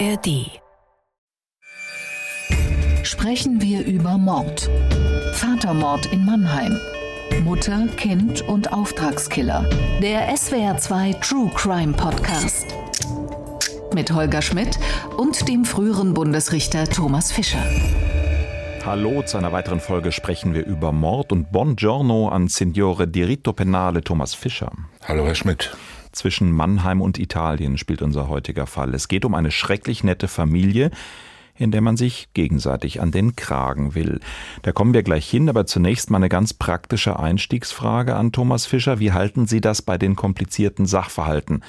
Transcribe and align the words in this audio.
ARD. 0.00 0.50
Sprechen 3.04 3.60
wir 3.60 3.84
über 3.86 4.18
Mord. 4.18 4.68
Vatermord 5.34 6.06
in 6.06 6.24
Mannheim. 6.24 6.76
Mutter, 7.44 7.86
Kind 7.96 8.42
und 8.42 8.72
Auftragskiller. 8.72 9.68
Der 10.02 10.34
SWR2 10.34 11.20
True 11.20 11.50
Crime 11.54 11.92
Podcast. 11.92 12.66
Mit 13.94 14.10
Holger 14.12 14.42
Schmidt 14.42 14.78
und 15.16 15.46
dem 15.48 15.64
früheren 15.64 16.14
Bundesrichter 16.14 16.84
Thomas 16.86 17.30
Fischer. 17.30 17.62
Hallo, 18.84 19.22
zu 19.22 19.38
einer 19.38 19.52
weiteren 19.52 19.80
Folge 19.80 20.12
sprechen 20.12 20.54
wir 20.54 20.66
über 20.66 20.92
Mord 20.92 21.30
und 21.30 21.52
Buongiorno 21.52 22.28
an 22.28 22.48
Signore 22.48 23.06
Diritto 23.06 23.52
Penale 23.52 24.02
Thomas 24.02 24.34
Fischer. 24.34 24.72
Hallo, 25.06 25.24
Herr 25.24 25.34
Schmidt. 25.34 25.76
Zwischen 26.14 26.52
Mannheim 26.52 27.00
und 27.00 27.18
Italien 27.18 27.76
spielt 27.76 28.00
unser 28.00 28.28
heutiger 28.28 28.66
Fall. 28.66 28.94
Es 28.94 29.08
geht 29.08 29.24
um 29.24 29.34
eine 29.34 29.50
schrecklich 29.50 30.04
nette 30.04 30.28
Familie, 30.28 30.92
in 31.56 31.70
der 31.70 31.80
man 31.80 31.96
sich 31.96 32.28
gegenseitig 32.34 33.00
an 33.00 33.12
den 33.12 33.36
Kragen 33.36 33.94
will. 33.94 34.20
Da 34.62 34.72
kommen 34.72 34.94
wir 34.94 35.02
gleich 35.02 35.28
hin, 35.28 35.48
aber 35.48 35.66
zunächst 35.66 36.10
mal 36.10 36.16
eine 36.16 36.28
ganz 36.28 36.52
praktische 36.52 37.18
Einstiegsfrage 37.18 38.16
an 38.16 38.32
Thomas 38.32 38.66
Fischer. 38.66 38.98
Wie 38.98 39.12
halten 39.12 39.46
Sie 39.46 39.60
das 39.60 39.82
bei 39.82 39.96
den 39.96 40.16
komplizierten 40.16 40.86
Sachverhalten? 40.86 41.62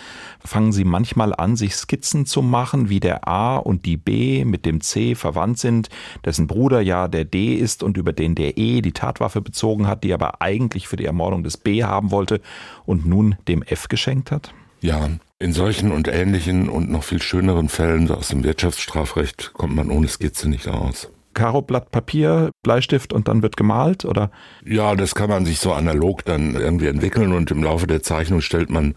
Fangen 0.44 0.72
Sie 0.72 0.86
manchmal 0.86 1.36
an, 1.36 1.56
sich 1.56 1.76
Skizzen 1.76 2.26
zu 2.26 2.42
machen, 2.42 2.90
wie 2.90 3.00
der 3.00 3.28
A 3.28 3.58
und 3.58 3.86
die 3.86 3.98
B 3.98 4.44
mit 4.46 4.66
dem 4.66 4.82
C 4.82 5.16
verwandt 5.16 5.60
sind, 5.60 5.90
dessen 6.24 6.48
Bruder 6.48 6.82
ja 6.82 7.08
der 7.08 7.26
D 7.26 7.56
ist 7.56 7.84
und 7.84 7.98
über 7.98 8.14
den 8.14 8.36
der 8.36 8.58
E 8.58 8.82
die 8.82 8.94
Tatwaffe 8.94 9.42
bezogen 9.42 9.88
hat, 9.88 10.04
die 10.04 10.14
aber 10.14 10.42
eigentlich 10.42 10.88
für 10.88 10.96
die 10.96 11.06
Ermordung 11.06 11.44
des 11.44 11.58
B 11.58 11.84
haben 11.84 12.12
wollte 12.12 12.42
und 12.86 13.06
nun 13.06 13.36
dem 13.48 13.62
F 13.62 13.88
geschenkt 13.88 14.32
hat? 14.32 14.54
Ja, 14.82 15.10
in 15.40 15.54
solchen 15.54 15.92
und 15.92 16.08
ähnlichen 16.08 16.70
und 16.70 16.90
noch 16.90 17.04
viel 17.04 17.22
schöneren 17.22 17.70
Fällen 17.70 18.10
aus 18.10 18.30
dem 18.30 18.44
Wirtschaftsstrafrecht 18.44 19.54
kommt 19.54 19.76
man 19.76 19.92
ohne 19.92 20.08
Skizze 20.08 20.50
nicht 20.50 20.68
aus. 20.68 21.10
Karo 21.34 21.62
Blatt 21.62 21.92
Papier, 21.92 22.52
Bleistift 22.64 23.12
und 23.12 23.28
dann 23.28 23.42
wird 23.42 23.58
gemalt, 23.58 24.06
oder? 24.06 24.32
Ja, 24.66 24.96
das 24.96 25.16
kann 25.16 25.30
man 25.30 25.46
sich 25.46 25.60
so 25.60 25.74
analog 25.74 26.24
dann 26.24 26.56
irgendwie 26.56 26.88
entwickeln 26.88 27.34
und 27.34 27.52
im 27.52 27.62
Laufe 27.62 27.88
der 27.88 28.02
Zeichnung 28.02 28.40
stellt 28.40 28.70
man 28.70 28.96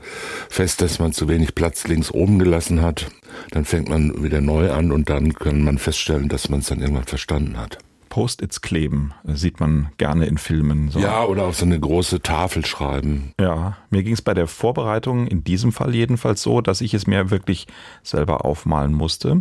fest, 0.48 0.80
dass 0.80 1.00
man 1.00 1.12
zu 1.12 1.28
wenig 1.28 1.56
Platz 1.56 1.88
links 1.88 2.12
oben 2.12 2.38
gelassen 2.38 2.80
hat. 2.80 3.08
Dann 3.50 3.64
fängt 3.64 3.88
man 3.88 4.22
wieder 4.22 4.40
neu 4.40 4.70
an 4.70 4.92
und 4.92 5.10
dann 5.10 5.34
kann 5.34 5.62
man 5.62 5.78
feststellen, 5.78 6.28
dass 6.28 6.48
man 6.48 6.60
es 6.60 6.68
dann 6.68 6.80
irgendwann 6.80 7.04
verstanden 7.04 7.58
hat. 7.58 7.78
Post-its 8.18 8.62
kleben. 8.62 9.14
sieht 9.22 9.60
man 9.60 9.90
gerne 9.96 10.26
in 10.26 10.38
Filmen. 10.38 10.90
So. 10.90 10.98
Ja, 10.98 11.22
oder 11.22 11.44
auf 11.44 11.54
so 11.54 11.64
eine 11.64 11.78
große 11.78 12.20
Tafel 12.20 12.66
schreiben. 12.66 13.32
Ja, 13.40 13.76
mir 13.90 14.02
ging 14.02 14.12
es 14.12 14.22
bei 14.22 14.34
der 14.34 14.48
Vorbereitung 14.48 15.28
in 15.28 15.44
diesem 15.44 15.70
Fall 15.70 15.94
jedenfalls 15.94 16.42
so, 16.42 16.60
dass 16.60 16.80
ich 16.80 16.94
es 16.94 17.06
mir 17.06 17.30
wirklich 17.30 17.68
selber 18.02 18.44
aufmalen 18.44 18.92
musste. 18.92 19.40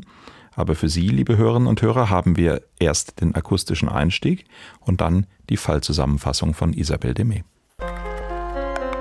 Aber 0.53 0.75
für 0.75 0.89
Sie, 0.89 1.07
liebe 1.07 1.37
Hörerinnen 1.37 1.67
und 1.67 1.81
Hörer, 1.81 2.11
haben 2.11 2.37
wir 2.37 2.61
erst 2.77 3.19
den 3.19 3.33
akustischen 3.33 3.89
Einstieg 3.89 4.45
und 4.79 5.01
dann 5.01 5.25
die 5.49 5.57
Fallzusammenfassung 5.57 6.53
von 6.53 6.71
Isabel 6.73 7.15
Demey. 7.15 7.43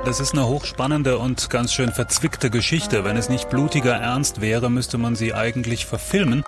Das 0.06 0.20
ist 0.20 0.32
eine 0.32 0.46
hochspannende 0.46 1.18
und 1.18 1.50
ganz 1.50 1.74
schön 1.74 1.92
verzwickte 1.92 2.48
Geschichte. 2.48 3.04
Wenn 3.04 3.18
es 3.18 3.28
nicht 3.28 3.50
blutiger 3.50 3.96
Ernst 3.96 4.40
wäre, 4.40 4.70
müsste 4.70 4.96
man 4.96 5.16
sie 5.16 5.34
eigentlich 5.34 5.84
verfilmen. 5.84 6.44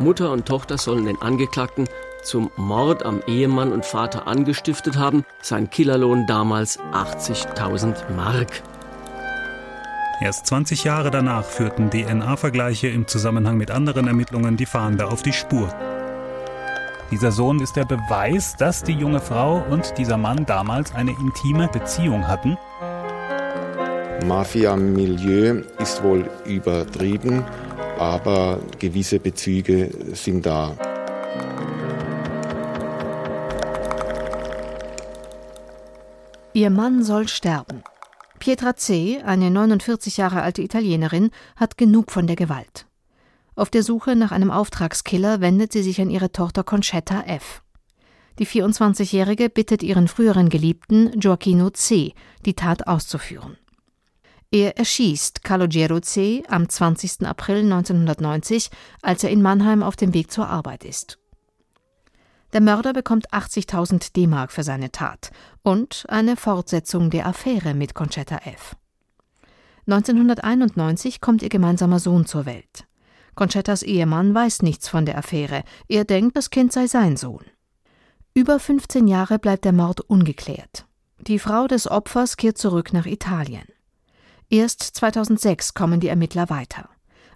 Mutter 0.00 0.30
und 0.30 0.46
Tochter 0.46 0.78
sollen 0.78 1.06
den 1.06 1.20
Angeklagten 1.20 1.88
zum 2.22 2.50
Mord 2.56 3.04
am 3.04 3.22
Ehemann 3.26 3.72
und 3.72 3.86
Vater 3.86 4.26
angestiftet 4.26 4.96
haben. 4.96 5.24
Sein 5.40 5.70
Killerlohn 5.70 6.26
damals 6.26 6.78
80.000 6.92 8.10
Mark. 8.14 8.62
Erst 10.20 10.46
20 10.46 10.84
Jahre 10.84 11.10
danach 11.10 11.44
führten 11.44 11.90
DNA-Vergleiche 11.90 12.88
im 12.88 13.06
Zusammenhang 13.06 13.56
mit 13.56 13.70
anderen 13.70 14.06
Ermittlungen 14.06 14.56
die 14.56 14.66
Fahnder 14.66 15.12
auf 15.12 15.22
die 15.22 15.32
Spur. 15.32 15.68
Dieser 17.10 17.30
Sohn 17.30 17.60
ist 17.60 17.76
der 17.76 17.84
Beweis, 17.84 18.56
dass 18.56 18.82
die 18.82 18.94
junge 18.94 19.20
Frau 19.20 19.62
und 19.70 19.96
dieser 19.98 20.16
Mann 20.16 20.44
damals 20.46 20.94
eine 20.94 21.12
intime 21.12 21.68
Beziehung 21.68 22.26
hatten. 22.26 22.56
Mafia-Milieu 24.26 25.62
ist 25.78 26.02
wohl 26.02 26.28
übertrieben 26.46 27.44
aber 27.98 28.60
gewisse 28.78 29.18
Bezüge 29.18 29.90
sind 30.12 30.46
da. 30.46 30.76
Ihr 36.52 36.70
Mann 36.70 37.04
soll 37.04 37.28
sterben. 37.28 37.82
Pietra 38.38 38.76
C., 38.76 39.20
eine 39.24 39.50
49 39.50 40.16
Jahre 40.16 40.42
alte 40.42 40.62
Italienerin, 40.62 41.30
hat 41.56 41.76
genug 41.76 42.10
von 42.10 42.26
der 42.26 42.36
Gewalt. 42.36 42.86
Auf 43.56 43.70
der 43.70 43.82
Suche 43.82 44.16
nach 44.16 44.32
einem 44.32 44.50
Auftragskiller 44.50 45.40
wendet 45.40 45.72
sie 45.72 45.82
sich 45.82 46.00
an 46.00 46.10
ihre 46.10 46.32
Tochter 46.32 46.62
Concetta 46.62 47.22
F. 47.26 47.62
Die 48.38 48.46
24-Jährige 48.46 49.48
bittet 49.48 49.82
ihren 49.82 50.08
früheren 50.08 50.50
Geliebten 50.50 51.18
Gioacchino 51.18 51.70
C., 51.70 52.12
die 52.44 52.54
Tat 52.54 52.86
auszuführen. 52.86 53.56
Er 54.50 54.78
erschießt 54.78 55.42
Calogero 55.42 56.00
C. 56.00 56.44
am 56.48 56.68
20. 56.68 57.26
April 57.26 57.58
1990, 57.58 58.70
als 59.02 59.24
er 59.24 59.30
in 59.30 59.42
Mannheim 59.42 59.82
auf 59.82 59.96
dem 59.96 60.14
Weg 60.14 60.30
zur 60.30 60.48
Arbeit 60.48 60.84
ist. 60.84 61.18
Der 62.52 62.60
Mörder 62.60 62.92
bekommt 62.92 63.32
80.000 63.32 64.12
D-Mark 64.14 64.52
für 64.52 64.62
seine 64.62 64.92
Tat 64.92 65.30
und 65.62 66.06
eine 66.08 66.36
Fortsetzung 66.36 67.10
der 67.10 67.26
Affäre 67.26 67.74
mit 67.74 67.94
Concetta 67.94 68.38
F. 68.44 68.76
1991 69.88 71.20
kommt 71.20 71.42
ihr 71.42 71.48
gemeinsamer 71.48 71.98
Sohn 71.98 72.24
zur 72.24 72.46
Welt. 72.46 72.86
Concettas 73.34 73.82
Ehemann 73.82 74.34
weiß 74.34 74.62
nichts 74.62 74.88
von 74.88 75.04
der 75.06 75.18
Affäre. 75.18 75.64
Er 75.88 76.04
denkt, 76.04 76.36
das 76.36 76.50
Kind 76.50 76.72
sei 76.72 76.86
sein 76.86 77.16
Sohn. 77.16 77.44
Über 78.32 78.58
15 78.58 79.06
Jahre 79.06 79.38
bleibt 79.38 79.64
der 79.64 79.72
Mord 79.72 80.00
ungeklärt. 80.00 80.86
Die 81.18 81.38
Frau 81.38 81.66
des 81.66 81.90
Opfers 81.90 82.36
kehrt 82.36 82.58
zurück 82.58 82.92
nach 82.92 83.06
Italien. 83.06 83.66
Erst 84.48 84.82
2006 84.82 85.74
kommen 85.74 85.98
die 85.98 86.06
Ermittler 86.06 86.48
weiter. 86.50 86.88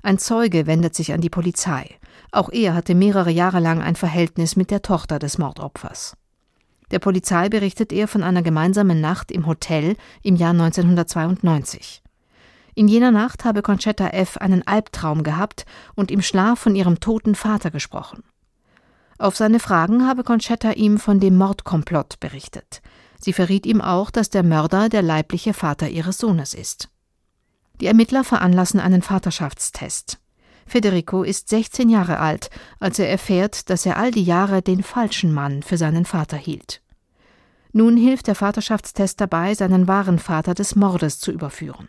Ein 0.02 0.18
Zeuge 0.18 0.66
wendet 0.66 0.94
sich 0.94 1.12
an 1.12 1.20
die 1.20 1.28
Polizei. 1.28 1.98
Auch 2.30 2.50
er 2.50 2.74
hatte 2.74 2.94
mehrere 2.94 3.30
Jahre 3.30 3.58
lang 3.58 3.82
ein 3.82 3.96
Verhältnis 3.96 4.54
mit 4.54 4.70
der 4.70 4.82
Tochter 4.82 5.18
des 5.18 5.36
Mordopfers. 5.36 6.16
Der 6.92 7.00
Polizei 7.00 7.48
berichtet 7.48 7.92
er 7.92 8.06
von 8.06 8.22
einer 8.22 8.42
gemeinsamen 8.42 9.00
Nacht 9.00 9.32
im 9.32 9.46
Hotel 9.46 9.96
im 10.22 10.36
Jahr 10.36 10.52
1992. 10.52 12.02
In 12.76 12.86
jener 12.86 13.10
Nacht 13.10 13.44
habe 13.44 13.62
Concetta 13.62 14.08
F. 14.08 14.36
einen 14.36 14.64
Albtraum 14.66 15.24
gehabt 15.24 15.66
und 15.96 16.12
im 16.12 16.22
Schlaf 16.22 16.60
von 16.60 16.76
ihrem 16.76 17.00
toten 17.00 17.34
Vater 17.34 17.72
gesprochen. 17.72 18.22
Auf 19.18 19.36
seine 19.36 19.58
Fragen 19.58 20.06
habe 20.06 20.22
Concetta 20.22 20.72
ihm 20.72 20.98
von 20.98 21.18
dem 21.18 21.36
Mordkomplott 21.36 22.20
berichtet. 22.20 22.80
Sie 23.18 23.32
verriet 23.32 23.66
ihm 23.66 23.80
auch, 23.80 24.10
dass 24.10 24.30
der 24.30 24.44
Mörder 24.44 24.88
der 24.88 25.02
leibliche 25.02 25.52
Vater 25.52 25.88
ihres 25.88 26.18
Sohnes 26.18 26.54
ist. 26.54 26.88
Die 27.80 27.86
Ermittler 27.86 28.24
veranlassen 28.24 28.78
einen 28.78 29.02
Vaterschaftstest. 29.02 30.18
Federico 30.66 31.22
ist 31.22 31.48
16 31.48 31.88
Jahre 31.88 32.18
alt, 32.18 32.50
als 32.78 32.98
er 32.98 33.08
erfährt, 33.08 33.70
dass 33.70 33.86
er 33.86 33.96
all 33.96 34.10
die 34.10 34.22
Jahre 34.22 34.62
den 34.62 34.82
falschen 34.82 35.32
Mann 35.32 35.62
für 35.62 35.78
seinen 35.78 36.04
Vater 36.04 36.36
hielt. 36.36 36.82
Nun 37.72 37.96
hilft 37.96 38.26
der 38.26 38.34
Vaterschaftstest 38.34 39.20
dabei, 39.20 39.54
seinen 39.54 39.88
wahren 39.88 40.18
Vater 40.18 40.54
des 40.54 40.76
Mordes 40.76 41.18
zu 41.18 41.32
überführen. 41.32 41.88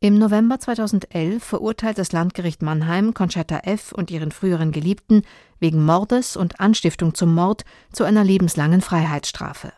Im 0.00 0.18
November 0.18 0.60
2011 0.60 1.42
verurteilt 1.42 1.96
das 1.96 2.12
Landgericht 2.12 2.60
Mannheim 2.60 3.14
Conchetta 3.14 3.60
F. 3.60 3.92
und 3.92 4.10
ihren 4.10 4.32
früheren 4.32 4.70
Geliebten 4.70 5.22
wegen 5.60 5.82
Mordes 5.82 6.36
und 6.36 6.60
Anstiftung 6.60 7.14
zum 7.14 7.34
Mord 7.34 7.64
zu 7.90 8.04
einer 8.04 8.22
lebenslangen 8.22 8.82
Freiheitsstrafe. 8.82 9.72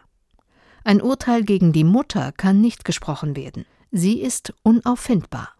Ein 0.82 1.00
Urteil 1.00 1.44
gegen 1.44 1.72
die 1.72 1.84
Mutter 1.84 2.32
kann 2.32 2.60
nicht 2.60 2.84
gesprochen 2.84 3.36
werden. 3.36 3.66
Sie 3.90 4.20
ist 4.20 4.52
unauffindbar. 4.62 5.50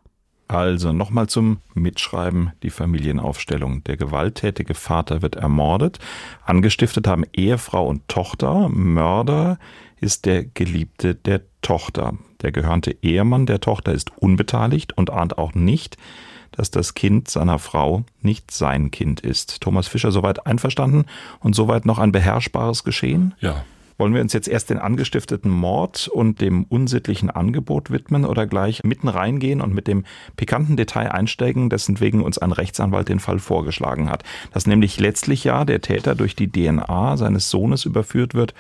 Also 0.49 0.93
nochmal 0.93 1.29
zum 1.29 1.59
Mitschreiben 1.75 2.53
die 2.63 2.71
Familienaufstellung. 2.71 3.83
Der 3.85 3.97
gewalttätige 3.97 4.75
Vater 4.75 5.21
wird 5.21 5.35
ermordet. 5.35 5.99
Angestiftet 6.45 7.09
haben 7.09 7.25
Ehefrau 7.33 7.87
und 7.87 8.07
Tochter. 8.07 8.69
Mörder 8.69 9.59
ist 10.01 10.25
der 10.25 10.45
Geliebte 10.45 11.17
der 11.17 11.43
Tochter. 11.63 12.15
Der 12.43 12.53
gehörnte 12.53 12.97
Ehemann 13.03 13.47
der 13.47 13.61
Tochter 13.61 13.93
ist 13.93 14.17
unbeteiligt 14.19 14.97
und 14.97 15.11
ahnt 15.11 15.37
auch 15.37 15.55
nicht, 15.55 15.97
dass 16.53 16.71
das 16.71 16.95
Kind 16.95 17.29
seiner 17.29 17.59
Frau 17.59 18.05
nicht 18.21 18.53
sein 18.53 18.93
Kind 18.93 19.21
ist. 19.21 19.61
Thomas 19.61 19.89
Fischer 19.89 20.13
soweit 20.13 20.47
einverstanden 20.47 21.07
und 21.41 21.57
soweit 21.57 21.87
noch 21.87 21.99
ein 21.99 22.13
beherrschbares 22.13 22.85
Geschehen? 22.85 23.35
Ja, 23.41 23.65
wollen 23.99 24.15
wir 24.15 24.21
uns 24.21 24.33
jetzt 24.33 24.49
erst 24.49 24.71
den 24.71 24.79
angestifteten 24.79 25.51
Mord 25.51 26.09
und 26.09 26.41
dem 26.41 26.65
unsittlichen 26.65 27.31
Angebot 27.31 27.91
widmen 27.91 28.25
oder 28.25 28.47
gleich 28.47 28.85
mitten 28.85 29.09
reingehen 29.09 29.61
und 29.61 29.75
mit 29.75 29.87
dem 29.87 30.05
pikanten 30.37 30.77
Detail 30.77 31.13
einsteigen, 31.13 31.71
dessen 31.71 32.01
wegen 32.01 32.23
uns 32.23 32.39
ein 32.39 32.53
Rechtsanwalt 32.53 33.09
den 33.09 33.21
Fall 33.21 33.39
vorgeschlagen 33.39 34.11
hat? 34.11 34.23
Dass 34.53 34.67
nämlich 34.67 35.01
letztlich 35.01 35.45
ja 35.45 35.65
der 35.65 35.81
Täter 35.81 36.15
durch 36.15 36.37
die 36.37 36.51
DNA 36.51 37.17
seines 37.17 37.51
Sohnes 37.51 37.85
überführt 37.85 38.35
wird, 38.35 38.55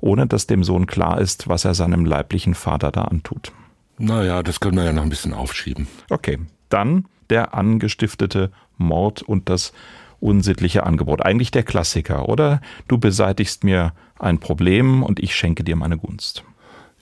ohne 0.00 0.26
dass 0.26 0.46
dem 0.46 0.64
Sohn 0.64 0.86
klar 0.86 1.20
ist, 1.20 1.48
was 1.48 1.64
er 1.64 1.74
seinem 1.74 2.04
leiblichen 2.04 2.54
Vater 2.54 2.90
da 2.90 3.02
antut. 3.02 3.52
Naja, 3.98 4.42
das 4.42 4.60
können 4.60 4.76
wir 4.76 4.84
ja 4.84 4.92
noch 4.92 5.02
ein 5.02 5.10
bisschen 5.10 5.34
aufschieben. 5.34 5.86
Okay, 6.10 6.38
Dann 6.68 7.06
der 7.30 7.54
angestiftete 7.54 8.50
Mord 8.76 9.22
und 9.22 9.48
das 9.48 9.72
unsittliche 10.20 10.84
Angebot. 10.84 11.24
Eigentlich 11.24 11.50
der 11.50 11.62
Klassiker, 11.64 12.28
oder? 12.28 12.60
Du 12.88 12.98
beseitigst 12.98 13.64
mir 13.64 13.92
ein 14.22 14.38
Problem 14.38 15.02
und 15.02 15.20
ich 15.20 15.34
schenke 15.34 15.64
dir 15.64 15.76
meine 15.76 15.98
Gunst. 15.98 16.44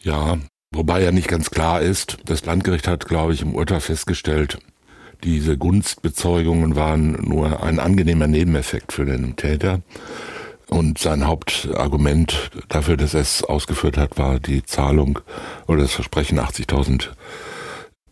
Ja, 0.02 0.38
wobei 0.72 1.02
ja 1.02 1.12
nicht 1.12 1.28
ganz 1.28 1.50
klar 1.50 1.81
ist, 1.81 2.19
das 2.25 2.44
Landgericht 2.44 2.88
hat, 2.88 3.06
glaube 3.06 3.34
ich, 3.34 3.43
im 3.43 3.55
Urteil 3.55 3.81
festgestellt, 3.81 4.58
diese 5.22 5.58
Gunstbezeugungen 5.58 6.76
waren 6.76 7.12
nur 7.12 7.62
ein 7.62 7.78
angenehmer 7.78 8.26
Nebeneffekt 8.26 8.93
für 8.93 9.05
den 9.05 9.37
Täter. 9.37 9.82
Und 10.69 10.99
sein 10.99 11.26
Hauptargument 11.26 12.50
dafür, 12.69 12.96
dass 12.96 13.12
er 13.12 13.20
es 13.20 13.44
ausgeführt 13.44 13.99
hat, 13.99 14.16
war 14.19 14.38
die 14.38 14.62
Zahlung 14.62 15.19
oder 15.66 15.82
das 15.82 15.93
Versprechen, 15.93 16.38
80.000 16.38 17.08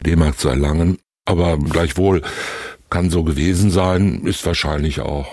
D-Mark 0.05 0.39
zu 0.39 0.49
erlangen. 0.49 0.99
Aber 1.25 1.57
gleichwohl 1.57 2.23
kann 2.91 3.11
so 3.11 3.23
gewesen 3.23 3.71
sein, 3.71 4.25
ist 4.25 4.45
wahrscheinlich 4.45 5.01
auch 5.01 5.29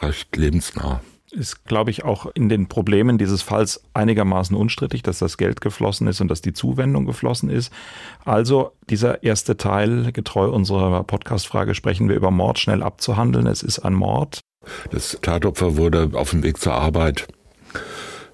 recht 0.00 0.36
lebensnah 0.36 1.00
ist, 1.32 1.64
glaube 1.64 1.90
ich, 1.90 2.04
auch 2.04 2.26
in 2.34 2.48
den 2.48 2.68
Problemen 2.68 3.18
dieses 3.18 3.42
Falls 3.42 3.82
einigermaßen 3.94 4.56
unstrittig, 4.56 5.02
dass 5.02 5.18
das 5.18 5.36
Geld 5.36 5.60
geflossen 5.60 6.06
ist 6.06 6.20
und 6.20 6.28
dass 6.28 6.40
die 6.40 6.52
Zuwendung 6.52 7.06
geflossen 7.06 7.50
ist. 7.50 7.72
Also 8.24 8.72
dieser 8.88 9.22
erste 9.22 9.56
Teil, 9.56 10.12
getreu 10.12 10.48
unserer 10.48 11.04
Podcast-Frage, 11.04 11.74
sprechen 11.74 12.08
wir 12.08 12.16
über 12.16 12.30
Mord 12.30 12.58
schnell 12.58 12.82
abzuhandeln. 12.82 13.46
Es 13.46 13.62
ist 13.62 13.80
ein 13.80 13.94
Mord. 13.94 14.40
Das 14.90 15.18
Tatopfer 15.22 15.76
wurde 15.76 16.10
auf 16.14 16.30
dem 16.30 16.42
Weg 16.42 16.58
zur 16.58 16.74
Arbeit 16.74 17.28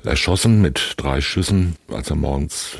erschossen 0.04 0.60
mit 0.62 0.94
drei 0.96 1.20
Schüssen, 1.20 1.76
als 1.88 2.10
er 2.10 2.16
morgens 2.16 2.78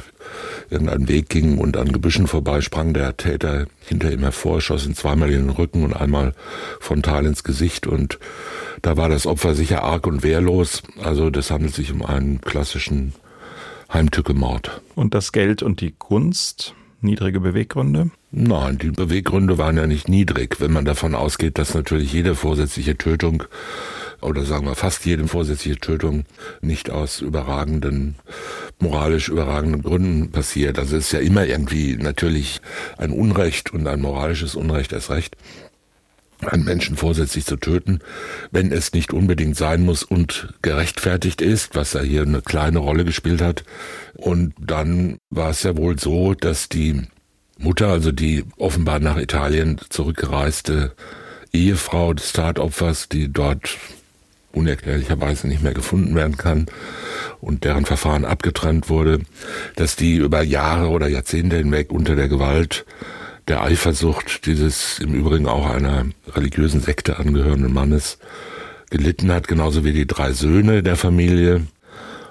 irgendeinen 0.71 1.09
Weg 1.09 1.29
ging 1.29 1.59
und 1.59 1.77
an 1.77 1.93
Gebüschen 1.93 2.27
vorbei, 2.27 2.61
sprang 2.61 2.95
der 2.95 3.17
Täter 3.17 3.67
hinter 3.87 4.13
ihm 4.13 4.21
hervor, 4.21 4.61
schoss 4.61 4.87
ihn 4.87 4.95
zweimal 4.95 5.31
in 5.31 5.47
den 5.47 5.51
Rücken 5.51 5.85
und 5.85 5.95
einmal 5.95 6.35
frontal 6.81 7.27
ins 7.27 7.45
Gesicht 7.45 7.87
und 7.87 8.19
da 8.83 8.97
war 8.97 9.09
das 9.09 9.27
Opfer 9.27 9.55
sicher 9.55 9.83
arg 9.83 10.07
und 10.07 10.23
wehrlos. 10.23 10.83
Also 11.03 11.31
das 11.31 11.51
handelt 11.51 11.75
sich 11.75 11.93
um 11.93 12.05
einen 12.05 12.41
klassischen 12.41 13.15
Heimtückemord. 13.93 14.81
Und 14.95 15.15
das 15.15 15.33
Geld 15.33 15.63
und 15.63 15.81
die 15.81 15.93
Kunst? 15.93 16.75
Niedrige 17.01 17.41
Beweggründe? 17.41 18.11
Nein, 18.33 18.79
die 18.79 18.91
Beweggründe 18.91 19.59
waren 19.59 19.77
ja 19.77 19.87
nicht 19.87 20.09
niedrig, 20.09 20.61
wenn 20.61 20.73
man 20.73 20.85
davon 20.85 21.15
ausgeht, 21.15 21.59
dass 21.59 21.75
natürlich 21.75 22.13
jede 22.13 22.35
vorsätzliche 22.35 22.97
Tötung 22.97 23.45
oder 24.27 24.45
sagen 24.45 24.67
wir 24.67 24.75
fast 24.75 25.05
jede 25.07 25.27
vorsätzliche 25.27 25.79
Tötung 25.79 26.25
nicht 26.61 26.91
aus 26.91 27.21
überragenden, 27.21 28.17
moralisch 28.79 29.29
überragenden 29.29 29.83
Gründen 29.83 30.31
passiert. 30.31 30.79
Also 30.79 30.97
es 30.97 31.07
ist 31.07 31.13
ja 31.13 31.21
immer 31.21 31.47
irgendwie 31.47 31.97
natürlich 31.97 32.61
ein 32.99 33.11
Unrecht 33.13 33.73
und 33.73 33.87
ein 33.87 34.01
moralisches 34.01 34.55
Unrecht 34.55 34.93
erst 34.93 35.11
recht 35.11 35.37
einen 36.41 36.65
Menschen 36.65 36.97
vorsätzlich 36.97 37.47
zu 37.47 37.57
töten, 37.57 38.01
wenn 38.51 38.71
es 38.71 38.93
nicht 38.93 39.13
unbedingt 39.13 39.57
sein 39.57 39.85
muss 39.85 40.03
und 40.03 40.53
gerechtfertigt 40.63 41.41
ist, 41.41 41.75
was 41.75 41.95
ja 41.95 42.03
hier 42.03 42.23
eine 42.23 42.43
kleine 42.43 42.79
Rolle 42.79 43.05
gespielt 43.05 43.41
hat. 43.41 43.65
Und 44.15 44.55
dann 44.59 45.19
war 45.31 45.51
es 45.51 45.63
ja 45.63 45.77
wohl 45.77 45.99
so, 45.99 46.35
dass 46.35 46.69
die 46.69 47.03
Mutter, 47.59 47.89
also 47.89 48.13
die 48.13 48.45
offenbar 48.59 49.01
nach 49.01 49.17
Italien 49.17 49.81
zurückgereiste 49.89 50.95
Ehefrau 51.53 52.13
des 52.13 52.33
Tatopfers, 52.33 53.09
die 53.09 53.33
dort 53.33 53.79
unerklärlicherweise 54.57 55.47
nicht 55.47 55.63
mehr 55.63 55.75
gefunden 55.75 56.15
werden 56.15 56.37
kann 56.37 56.67
und 57.41 57.65
deren 57.65 57.85
Verfahren 57.85 58.25
abgetrennt 58.25 58.89
wurde, 58.89 59.21
dass 59.77 59.97
die 59.97 60.17
über 60.17 60.43
Jahre 60.43 60.89
oder 60.89 61.09
Jahrzehnte 61.09 61.57
hinweg 61.57 61.93
unter 61.93 62.17
der 62.17 62.29
Gewalt 62.29 62.87
der 63.49 63.63
Eifersucht 63.63 64.47
dieses 64.47 64.99
im 64.99 65.15
Übrigen 65.15 65.47
auch 65.47 65.71
einer 65.71 66.07
religiösen 66.29 66.81
Sekte 66.81 67.19
angehörenden 67.19 67.73
Mannes 67.73 68.19
gelitten 68.91 69.31
hat, 69.33 69.47
genauso 69.47 69.85
wie 69.85 69.93
die 69.93 70.07
drei 70.07 70.33
Söhne 70.33 70.83
der 70.83 70.97
Familie 70.97 71.67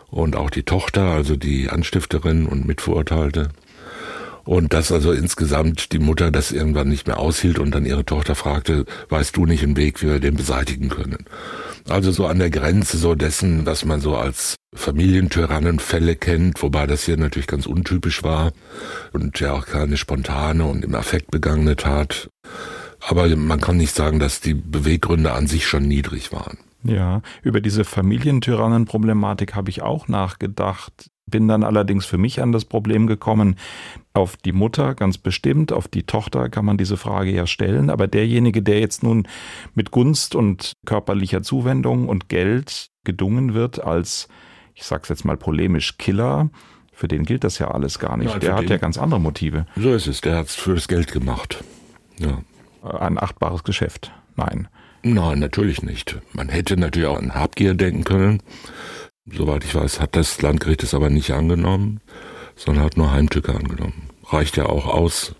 und 0.10 0.36
auch 0.36 0.50
die 0.50 0.64
Tochter, 0.64 1.04
also 1.04 1.36
die 1.36 1.70
Anstifterin 1.70 2.46
und 2.46 2.66
Mitverurteilte. 2.66 3.50
Und 4.46 4.74
dass 4.74 4.92
also 4.92 5.12
insgesamt 5.12 5.92
die 5.92 6.00
Mutter 6.00 6.30
das 6.32 6.52
irgendwann 6.52 6.88
nicht 6.88 7.08
mehr 7.08 7.18
aushielt 7.18 7.58
und 7.58 7.72
dann 7.74 7.86
ihre 7.86 8.06
Tochter 8.06 8.36
fragte, 8.36 8.86
weißt 9.10 9.36
du 9.36 9.46
nicht 9.46 9.64
einen 9.64 9.76
Weg, 9.76 10.02
wie 10.02 10.08
wir 10.08 10.20
den 10.20 10.36
beseitigen 10.36 10.90
können? 10.90 11.26
Also 11.90 12.12
so 12.12 12.28
an 12.28 12.40
der 12.40 12.52
Grenze 12.52 12.98
so 12.98 13.16
dessen, 13.16 13.66
was 13.66 13.86
man 13.86 14.02
so 14.02 14.16
als 14.16 14.56
Familientyrannenfälle 14.76 16.16
kennt, 16.16 16.62
wobei 16.62 16.86
das 16.86 17.06
hier 17.06 17.18
natürlich 17.18 17.48
ganz 17.48 17.66
untypisch 17.66 18.24
war 18.24 18.52
und 19.14 19.40
ja 19.40 19.54
auch 19.54 19.66
keine 19.66 19.98
spontane 19.98 20.64
und 20.66 20.84
im 20.84 20.94
Affekt 20.94 21.32
begangene 21.32 21.76
Tat. 21.76 22.30
Aber 23.08 23.28
man 23.36 23.62
kann 23.62 23.78
nicht 23.78 23.96
sagen, 23.96 24.20
dass 24.20 24.42
die 24.42 24.54
Beweggründe 24.54 25.34
an 25.34 25.48
sich 25.48 25.66
schon 25.68 25.88
niedrig 25.88 26.32
waren. 26.32 26.58
Ja, 26.84 27.22
über 27.42 27.62
diese 27.62 27.84
Familientyrannenproblematik 27.84 29.56
habe 29.56 29.72
ich 29.72 29.82
auch 29.82 30.08
nachgedacht 30.08 31.10
bin 31.30 31.48
dann 31.48 31.64
allerdings 31.64 32.06
für 32.06 32.18
mich 32.18 32.42
an 32.42 32.52
das 32.52 32.66
Problem 32.66 33.08
gekommen, 33.08 33.56
auf 34.14 34.38
die 34.38 34.52
Mutter 34.52 34.94
ganz 34.94 35.18
bestimmt, 35.18 35.72
auf 35.72 35.88
die 35.88 36.04
Tochter 36.04 36.50
kann 36.50 36.66
man 36.66 36.78
diese 36.78 36.98
Frage 36.98 37.32
ja 37.32 37.48
stellen, 37.48 37.90
aber 37.90 38.08
derjenige, 38.08 38.62
der 38.62 38.80
jetzt 38.80 39.04
nun 39.04 39.28
mit 39.74 39.92
Gunst 39.92 40.36
und 40.36 40.74
körperlicher 40.86 41.42
Zuwendung 41.42 42.08
und 42.08 42.30
Geld 42.30 42.90
gedungen 43.04 43.54
wird 43.54 43.84
als, 43.84 44.28
ich 44.74 44.84
sag's 44.84 45.10
jetzt 45.10 45.26
mal 45.26 45.38
polemisch, 45.38 45.98
Killer, 45.98 46.50
für 46.94 47.08
den 47.08 47.26
gilt 47.26 47.44
das 47.44 47.60
ja 47.60 47.72
alles 47.72 48.00
gar 48.00 48.18
nicht. 48.18 48.32
Ja, 48.32 48.40
der 48.40 48.56
hat 48.56 48.70
ja 48.70 48.78
ganz 48.78 48.98
andere 48.98 49.20
Motive. 49.20 49.66
So 49.76 49.94
ist 49.94 50.08
es, 50.08 50.22
der 50.22 50.38
hat's 50.38 50.56
für 50.56 50.76
das 50.76 50.88
Geld 50.88 51.12
gemacht. 51.12 51.64
Ja. 52.18 52.42
Ein 52.82 53.18
achtbares 53.18 53.64
Geschäft. 53.64 54.12
Nein. 54.36 54.68
Nein, 55.04 55.40
natürlich 55.40 55.82
nicht. 55.84 56.18
Man 56.34 56.50
hätte 56.50 56.78
natürlich 56.78 57.08
auch 57.08 57.18
an 57.18 57.36
Habgier 57.36 57.74
denken 57.74 58.04
können. 58.04 58.42
Soweit 59.32 59.64
ich 59.64 59.74
weiß, 59.74 60.00
hat 60.00 60.16
das 60.16 60.42
Landgericht 60.42 60.84
es 60.84 60.94
aber 60.94 61.10
nicht 61.10 61.32
angenommen, 61.32 62.00
sondern 62.56 62.84
hat 62.84 62.96
nur 62.96 63.12
Heimtücke 63.12 63.56
angenommen. 63.56 64.10
Reicht 64.26 64.56
ja 64.56 64.68
auch 64.68 64.86
aus. 64.86 65.36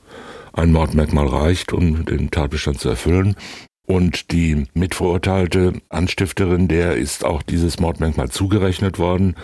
Ein 0.54 0.72
Mordmerkmal 0.72 1.28
reicht, 1.28 1.72
um 1.72 2.04
den 2.06 2.32
Tatbestand 2.32 2.80
zu 2.80 2.90
erfüllen. 2.90 3.36
Und 3.86 4.32
die 4.32 4.66
mitverurteilte 4.74 5.74
Anstifterin, 5.90 6.68
der 6.68 6.96
ist 6.96 7.24
auch 7.24 7.44
dieses 7.44 7.80
Mordmerkmal 7.80 8.30
zugerechnet 8.30 8.98
worden, 8.98 9.36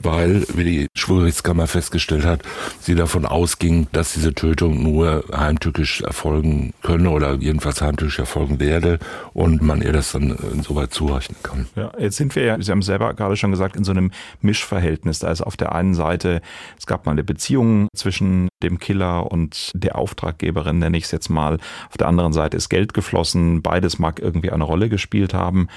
weil, 0.00 0.46
wie 0.54 0.64
die 0.64 0.86
Schwurgerichtskammer 0.94 1.66
festgestellt 1.66 2.24
hat, 2.24 2.42
sie 2.80 2.94
davon 2.94 3.26
ausging, 3.26 3.88
dass 3.92 4.12
diese 4.12 4.34
Tötung 4.34 4.82
nur 4.82 5.24
heimtückisch 5.34 6.02
erfolgen 6.02 6.74
könne 6.82 7.10
oder 7.10 7.34
jedenfalls 7.34 7.82
heimtückisch 7.82 8.20
erfolgen 8.20 8.60
werde 8.60 9.00
und 9.34 9.62
man 9.62 9.82
ihr 9.82 9.92
das 9.92 10.12
dann 10.12 10.36
insoweit 10.52 10.92
zurechnen 10.92 11.38
kann. 11.42 11.66
Ja, 11.74 11.90
jetzt 11.98 12.16
sind 12.16 12.36
wir 12.36 12.44
ja, 12.44 12.60
Sie 12.60 12.70
haben 12.70 12.82
selber 12.82 13.14
gerade 13.14 13.36
schon 13.36 13.50
gesagt, 13.50 13.74
in 13.74 13.84
so 13.84 13.90
einem 13.90 14.12
Mischverhältnis. 14.42 15.18
Da 15.18 15.30
ist 15.32 15.42
auf 15.42 15.56
der 15.56 15.74
einen 15.74 15.94
Seite, 15.94 16.40
es 16.78 16.86
gab 16.86 17.06
mal 17.06 17.12
eine 17.12 17.24
Beziehung 17.24 17.88
zwischen 17.96 18.48
dem 18.62 18.78
Killer 18.78 19.30
und 19.30 19.72
der 19.74 19.96
Auftraggeberin, 19.96 20.78
nenne 20.78 20.96
ich 20.96 21.04
es 21.04 21.10
jetzt 21.10 21.28
mal. 21.28 21.58
Auf 21.88 21.96
der 21.96 22.08
anderen 22.08 22.32
Seite 22.32 22.56
ist 22.56 22.68
Geld 22.68 22.94
geflossen, 22.94 23.62
beide 23.62 23.87
beides 23.88 23.98
mag 23.98 24.20
irgendwie 24.20 24.50
eine 24.50 24.64
Rolle 24.64 24.88
gespielt 24.88 25.32
haben. 25.32 25.68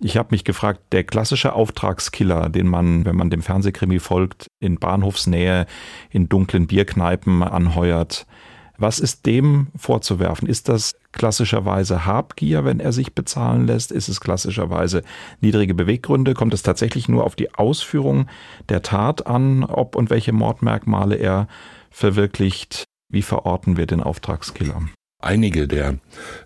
Ich 0.00 0.16
habe 0.16 0.28
mich 0.30 0.44
gefragt, 0.44 0.80
der 0.92 1.02
klassische 1.02 1.54
Auftragskiller, 1.54 2.48
den 2.48 2.68
man, 2.68 3.04
wenn 3.04 3.16
man 3.16 3.30
dem 3.30 3.42
Fernsehkrimi 3.42 3.98
folgt, 3.98 4.46
in 4.60 4.78
Bahnhofsnähe, 4.78 5.66
in 6.10 6.28
dunklen 6.28 6.68
Bierkneipen 6.68 7.42
anheuert, 7.42 8.26
was 8.80 9.00
ist 9.00 9.26
dem 9.26 9.66
vorzuwerfen? 9.74 10.48
Ist 10.48 10.68
das 10.68 10.94
klassischerweise 11.10 12.06
Habgier, 12.06 12.64
wenn 12.64 12.78
er 12.78 12.92
sich 12.92 13.12
bezahlen 13.12 13.66
lässt? 13.66 13.90
Ist 13.90 14.08
es 14.08 14.20
klassischerweise 14.20 15.02
niedrige 15.40 15.74
Beweggründe? 15.74 16.34
Kommt 16.34 16.54
es 16.54 16.62
tatsächlich 16.62 17.08
nur 17.08 17.24
auf 17.24 17.34
die 17.34 17.52
Ausführung 17.56 18.28
der 18.68 18.82
Tat 18.82 19.26
an, 19.26 19.64
ob 19.64 19.96
und 19.96 20.10
welche 20.10 20.32
Mordmerkmale 20.32 21.16
er 21.16 21.48
verwirklicht? 21.90 22.84
Wie 23.10 23.22
verorten 23.22 23.76
wir 23.76 23.86
den 23.86 24.00
Auftragskiller? 24.00 24.82
Einige 25.20 25.66
der 25.66 25.96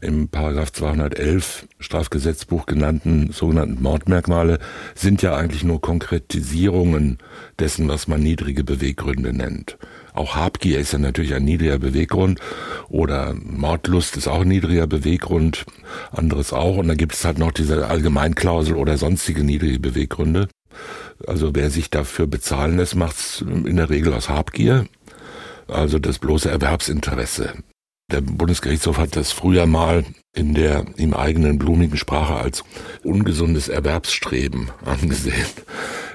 im 0.00 0.28
Paragraph 0.28 0.72
211 0.72 1.68
Strafgesetzbuch 1.78 2.64
genannten 2.64 3.30
sogenannten 3.30 3.82
Mordmerkmale 3.82 4.60
sind 4.94 5.20
ja 5.20 5.36
eigentlich 5.36 5.62
nur 5.62 5.82
Konkretisierungen 5.82 7.18
dessen, 7.58 7.86
was 7.88 8.08
man 8.08 8.22
niedrige 8.22 8.64
Beweggründe 8.64 9.34
nennt. 9.34 9.76
Auch 10.14 10.36
Habgier 10.36 10.78
ist 10.78 10.94
ja 10.94 10.98
natürlich 10.98 11.34
ein 11.34 11.44
niedriger 11.44 11.78
Beweggrund 11.78 12.40
oder 12.88 13.34
Mordlust 13.34 14.16
ist 14.16 14.26
auch 14.26 14.40
ein 14.40 14.48
niedriger 14.48 14.86
Beweggrund, 14.86 15.66
anderes 16.10 16.54
auch. 16.54 16.78
Und 16.78 16.88
dann 16.88 16.96
gibt 16.96 17.12
es 17.12 17.26
halt 17.26 17.36
noch 17.36 17.52
diese 17.52 17.88
Allgemeinklausel 17.88 18.76
oder 18.76 18.96
sonstige 18.96 19.44
niedrige 19.44 19.80
Beweggründe. 19.80 20.48
Also 21.26 21.54
wer 21.54 21.68
sich 21.68 21.90
dafür 21.90 22.26
bezahlen 22.26 22.78
lässt, 22.78 22.96
macht 22.96 23.16
es 23.16 23.42
in 23.42 23.76
der 23.76 23.90
Regel 23.90 24.14
aus 24.14 24.30
Habgier, 24.30 24.86
also 25.68 25.98
das 25.98 26.18
bloße 26.18 26.50
Erwerbsinteresse. 26.50 27.52
Der 28.10 28.20
Bundesgerichtshof 28.20 28.98
hat 28.98 29.16
das 29.16 29.32
früher 29.32 29.66
mal 29.66 30.04
in 30.34 30.54
der 30.54 30.84
ihm 30.96 31.14
eigenen 31.14 31.58
blumigen 31.58 31.96
Sprache 31.96 32.34
als 32.34 32.64
ungesundes 33.02 33.68
Erwerbsstreben 33.68 34.70
angesehen. 34.84 35.46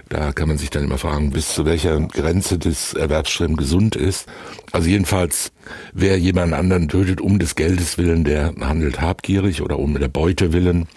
Da 0.09 0.31
kann 0.31 0.47
man 0.47 0.57
sich 0.57 0.69
dann 0.69 0.85
immer 0.85 0.97
fragen, 0.97 1.31
bis 1.31 1.53
zu 1.53 1.65
welcher 1.65 1.99
Grenze 1.99 2.57
das 2.57 2.93
Erwerbsstreben 2.93 3.57
gesund 3.57 3.95
ist. 3.95 4.27
Also 4.71 4.87
jedenfalls, 4.87 5.51
wer 5.93 6.17
jemand 6.17 6.53
anderen 6.53 6.87
tötet 6.87 7.19
um 7.19 7.39
des 7.39 7.55
Geldes 7.55 7.97
willen, 7.97 8.23
der 8.23 8.53
handelt 8.59 9.01
habgierig 9.01 9.61
oder 9.61 9.79
um 9.79 9.99
der 9.99 10.07
Beute 10.07 10.53
willen. 10.53 10.87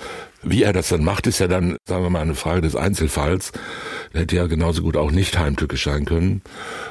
Wie 0.42 0.62
er 0.62 0.72
das 0.72 0.88
dann 0.88 1.04
macht, 1.04 1.26
ist 1.26 1.40
ja 1.40 1.48
dann, 1.48 1.76
sagen 1.86 2.04
wir 2.04 2.10
mal, 2.10 2.22
eine 2.22 2.34
Frage 2.34 2.62
des 2.62 2.76
Einzelfalls. 2.76 3.52
Hätte 4.12 4.36
ja 4.36 4.46
genauso 4.46 4.82
gut 4.82 4.96
auch 4.96 5.12
nicht 5.12 5.38
heimtückisch 5.38 5.84
sein 5.84 6.04
können 6.04 6.42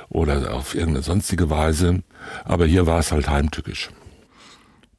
oder 0.09 0.53
auf 0.53 0.73
irgendeine 0.73 1.03
sonstige 1.03 1.49
Weise. 1.49 2.03
Aber 2.45 2.65
hier 2.65 2.85
war 2.85 2.99
es 2.99 3.11
halt 3.11 3.29
heimtückisch. 3.29 3.89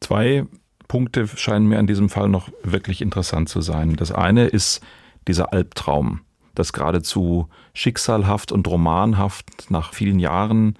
Zwei 0.00 0.45
Punkte 0.87 1.29
scheinen 1.29 1.67
mir 1.67 1.79
in 1.79 1.87
diesem 1.87 2.09
Fall 2.09 2.29
noch 2.29 2.50
wirklich 2.62 3.00
interessant 3.00 3.49
zu 3.49 3.61
sein. 3.61 3.97
Das 3.97 4.12
eine 4.12 4.47
ist 4.47 4.81
dieser 5.29 5.53
Albtraum, 5.53 6.21
das 6.55 6.73
geradezu 6.73 7.49
schicksalhaft 7.75 8.53
und 8.53 8.67
romanhaft 8.67 9.71
nach 9.71 9.95
vielen 9.95 10.19
Jahren 10.19 10.77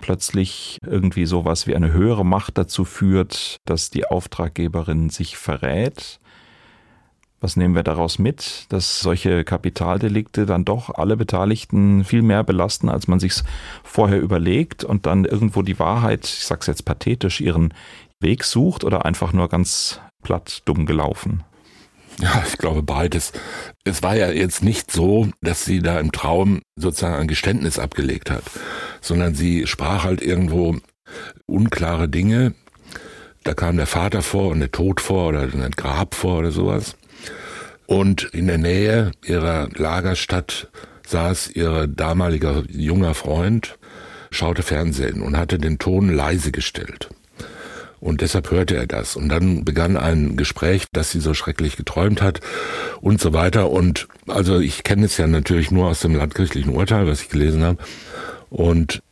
plötzlich 0.00 0.78
irgendwie 0.84 1.26
sowas 1.26 1.66
wie 1.66 1.76
eine 1.76 1.92
höhere 1.92 2.26
Macht 2.26 2.58
dazu 2.58 2.84
führt, 2.84 3.60
dass 3.64 3.88
die 3.88 4.04
Auftraggeberin 4.04 5.08
sich 5.08 5.38
verrät. 5.38 6.18
Was 7.42 7.56
nehmen 7.56 7.74
wir 7.74 7.82
daraus 7.82 8.20
mit, 8.20 8.66
dass 8.68 9.00
solche 9.00 9.42
Kapitaldelikte 9.42 10.46
dann 10.46 10.64
doch 10.64 10.94
alle 10.94 11.16
Beteiligten 11.16 12.04
viel 12.04 12.22
mehr 12.22 12.44
belasten, 12.44 12.88
als 12.88 13.08
man 13.08 13.18
sich 13.18 13.34
vorher 13.82 14.20
überlegt 14.20 14.84
und 14.84 15.06
dann 15.06 15.24
irgendwo 15.24 15.62
die 15.62 15.80
Wahrheit, 15.80 16.24
ich 16.24 16.46
sag's 16.46 16.68
jetzt 16.68 16.84
pathetisch, 16.84 17.40
ihren 17.40 17.74
Weg 18.20 18.44
sucht 18.44 18.84
oder 18.84 19.04
einfach 19.04 19.32
nur 19.32 19.48
ganz 19.48 20.00
platt 20.22 20.62
dumm 20.66 20.86
gelaufen? 20.86 21.42
Ja, 22.20 22.44
ich 22.46 22.58
glaube 22.58 22.84
beides. 22.84 23.32
Es 23.82 24.04
war 24.04 24.14
ja 24.14 24.30
jetzt 24.30 24.62
nicht 24.62 24.92
so, 24.92 25.28
dass 25.40 25.64
sie 25.64 25.80
da 25.80 25.98
im 25.98 26.12
Traum 26.12 26.62
sozusagen 26.76 27.16
ein 27.16 27.28
Geständnis 27.28 27.80
abgelegt 27.80 28.30
hat, 28.30 28.44
sondern 29.00 29.34
sie 29.34 29.66
sprach 29.66 30.04
halt 30.04 30.22
irgendwo 30.22 30.76
unklare 31.46 32.08
Dinge. 32.08 32.54
Da 33.42 33.54
kam 33.54 33.76
der 33.76 33.88
Vater 33.88 34.22
vor 34.22 34.50
und 34.50 34.60
der 34.60 34.70
Tod 34.70 35.00
vor 35.00 35.30
oder 35.30 35.40
ein 35.40 35.72
Grab 35.72 36.14
vor 36.14 36.38
oder 36.38 36.52
sowas. 36.52 36.96
Und 37.86 38.24
in 38.32 38.46
der 38.46 38.58
Nähe 38.58 39.12
ihrer 39.24 39.68
Lagerstadt 39.74 40.68
saß 41.06 41.50
ihr 41.50 41.86
damaliger 41.86 42.62
junger 42.68 43.14
Freund, 43.14 43.78
schaute 44.30 44.62
Fernsehen 44.62 45.22
und 45.22 45.36
hatte 45.36 45.58
den 45.58 45.78
Ton 45.78 46.08
leise 46.08 46.52
gestellt. 46.52 47.10
Und 48.00 48.20
deshalb 48.20 48.50
hörte 48.50 48.74
er 48.74 48.86
das. 48.88 49.14
Und 49.14 49.28
dann 49.28 49.64
begann 49.64 49.96
ein 49.96 50.36
Gespräch, 50.36 50.86
das 50.92 51.12
sie 51.12 51.20
so 51.20 51.34
schrecklich 51.34 51.76
geträumt 51.76 52.20
hat 52.20 52.40
und 53.00 53.20
so 53.20 53.32
weiter. 53.32 53.70
Und 53.70 54.08
also 54.26 54.58
ich 54.58 54.82
kenne 54.82 55.06
es 55.06 55.18
ja 55.18 55.28
natürlich 55.28 55.70
nur 55.70 55.86
aus 55.86 56.00
dem 56.00 56.16
landgerichtlichen 56.16 56.72
Urteil, 56.74 57.06
was 57.06 57.22
ich 57.22 57.28
gelesen 57.28 57.62
habe. 57.62 57.78
Und 58.50 59.02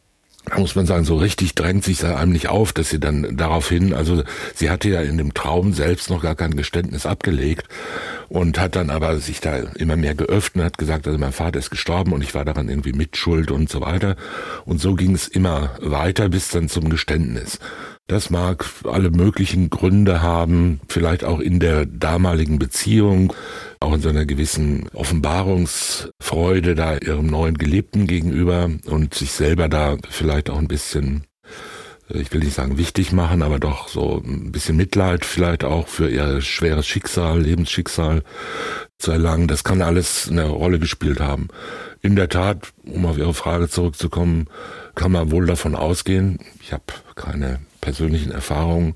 da 0.47 0.59
muss 0.59 0.75
man 0.75 0.87
sagen, 0.87 1.05
so 1.05 1.17
richtig 1.17 1.55
drängt 1.55 1.85
sich 1.85 2.05
einem 2.05 2.33
nicht 2.33 2.49
auf, 2.49 2.73
dass 2.73 2.89
sie 2.91 2.99
dann 2.99 3.37
daraufhin, 3.37 3.93
also 3.93 4.23
sie 4.55 4.71
hatte 4.71 4.89
ja 4.89 5.03
in 5.03 5.19
dem 5.19 5.35
Traum 5.35 5.73
selbst 5.75 6.11
noch 6.11 6.23
gar 6.23 6.35
kein 6.35 6.57
Geständnis 6.57 7.07
abgelegt 7.07 7.69
und 8.29 8.59
hat 8.59 8.75
dann 8.75 8.91
aber 8.91 9.19
sich 9.19 9.41
da 9.41 9.59
immer 9.77 9.97
mehr 9.97 10.15
geöffnet, 10.15 10.65
hat 10.65 10.79
gesagt, 10.79 11.07
also 11.07 11.19
mein 11.19 11.33
Vater 11.33 11.59
ist 11.59 11.71
gestorben 11.71 12.13
und 12.13 12.23
ich 12.23 12.35
war 12.35 12.45
daran 12.45 12.69
irgendwie 12.69 12.93
mitschuld 12.93 13.51
und 13.51 13.69
so 13.69 13.81
weiter. 13.81 14.17
Und 14.65 14.81
so 14.81 14.95
ging 14.95 15.15
es 15.15 15.29
immer 15.29 15.77
weiter 15.81 16.29
bis 16.29 16.49
dann 16.49 16.69
zum 16.69 16.89
Geständnis. 16.89 17.59
Das 18.11 18.29
mag 18.29 18.67
alle 18.83 19.13
möglichen 19.13 19.71
Gründe 19.71 20.21
haben, 20.21 20.81
vielleicht 20.89 21.23
auch 21.23 21.39
in 21.39 21.61
der 21.61 21.87
damaligen 21.87 22.59
Beziehung, 22.59 23.33
auch 23.79 23.95
in 23.95 24.01
so 24.01 24.09
einer 24.09 24.27
gewissen 24.27 24.89
Offenbarungsfreude 24.95 26.75
da 26.75 26.97
ihrem 26.97 27.27
neuen 27.27 27.57
Geliebten 27.57 28.09
gegenüber 28.09 28.69
und 28.87 29.15
sich 29.15 29.31
selber 29.31 29.69
da 29.69 29.97
vielleicht 30.09 30.51
auch 30.51 30.59
ein 30.59 30.67
bisschen 30.67 31.23
ich 32.15 32.33
will 32.33 32.41
nicht 32.41 32.55
sagen 32.55 32.79
wichtig 32.79 33.13
machen, 33.13 33.43
aber 33.43 33.59
doch 33.59 33.89
so 33.89 34.23
ein 34.25 34.53
bisschen 34.53 34.77
Mitleid 34.77 35.25
vielleicht 35.25 35.65
auch 35.65 35.89
für 35.89 36.09
ihr 36.09 36.41
schweres 36.41 36.87
Schicksal, 36.87 37.41
Lebensschicksal 37.41 38.23
zu 38.99 39.13
erlangen. 39.13 39.49
Das 39.49 39.65
kann 39.65 39.83
alles 39.83 40.29
eine 40.31 40.47
Rolle 40.47 40.79
gespielt 40.79 41.21
haben. 41.21 41.49
In 42.03 42.17
der 42.17 42.29
Tat, 42.29 42.73
um 42.85 43.07
auf 43.07 43.19
Ihre 43.19 43.35
Frage 43.35 43.69
zurückzukommen, 43.69 44.49
kann 44.95 45.13
man 45.13 45.31
wohl 45.31 45.47
davon 45.47 45.75
ausgehen, 45.75 46.39
ich 46.61 46.73
habe 46.73 46.85
keine 47.15 47.61
persönlichen 47.81 48.33
Erfahrungen, 48.33 48.95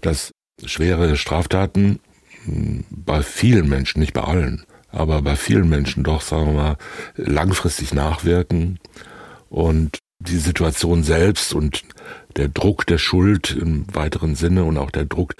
dass 0.00 0.32
schwere 0.64 1.16
Straftaten 1.16 2.00
bei 2.90 3.22
vielen 3.22 3.68
Menschen, 3.68 4.00
nicht 4.00 4.12
bei 4.12 4.22
allen, 4.22 4.64
aber 4.90 5.22
bei 5.22 5.36
vielen 5.36 5.68
Menschen 5.68 6.04
doch, 6.04 6.22
sagen 6.22 6.46
wir 6.46 6.52
mal, 6.52 6.76
langfristig 7.16 7.92
nachwirken 7.92 8.78
und 9.48 9.98
die 10.18 10.38
Situation 10.38 11.02
selbst 11.02 11.54
und 11.54 11.82
der 12.36 12.48
Druck 12.48 12.86
der 12.86 12.98
Schuld 12.98 13.50
im 13.50 13.86
weiteren 13.92 14.34
Sinne 14.34 14.64
und 14.64 14.76
auch 14.78 14.90
der 14.90 15.04
Druck 15.04 15.34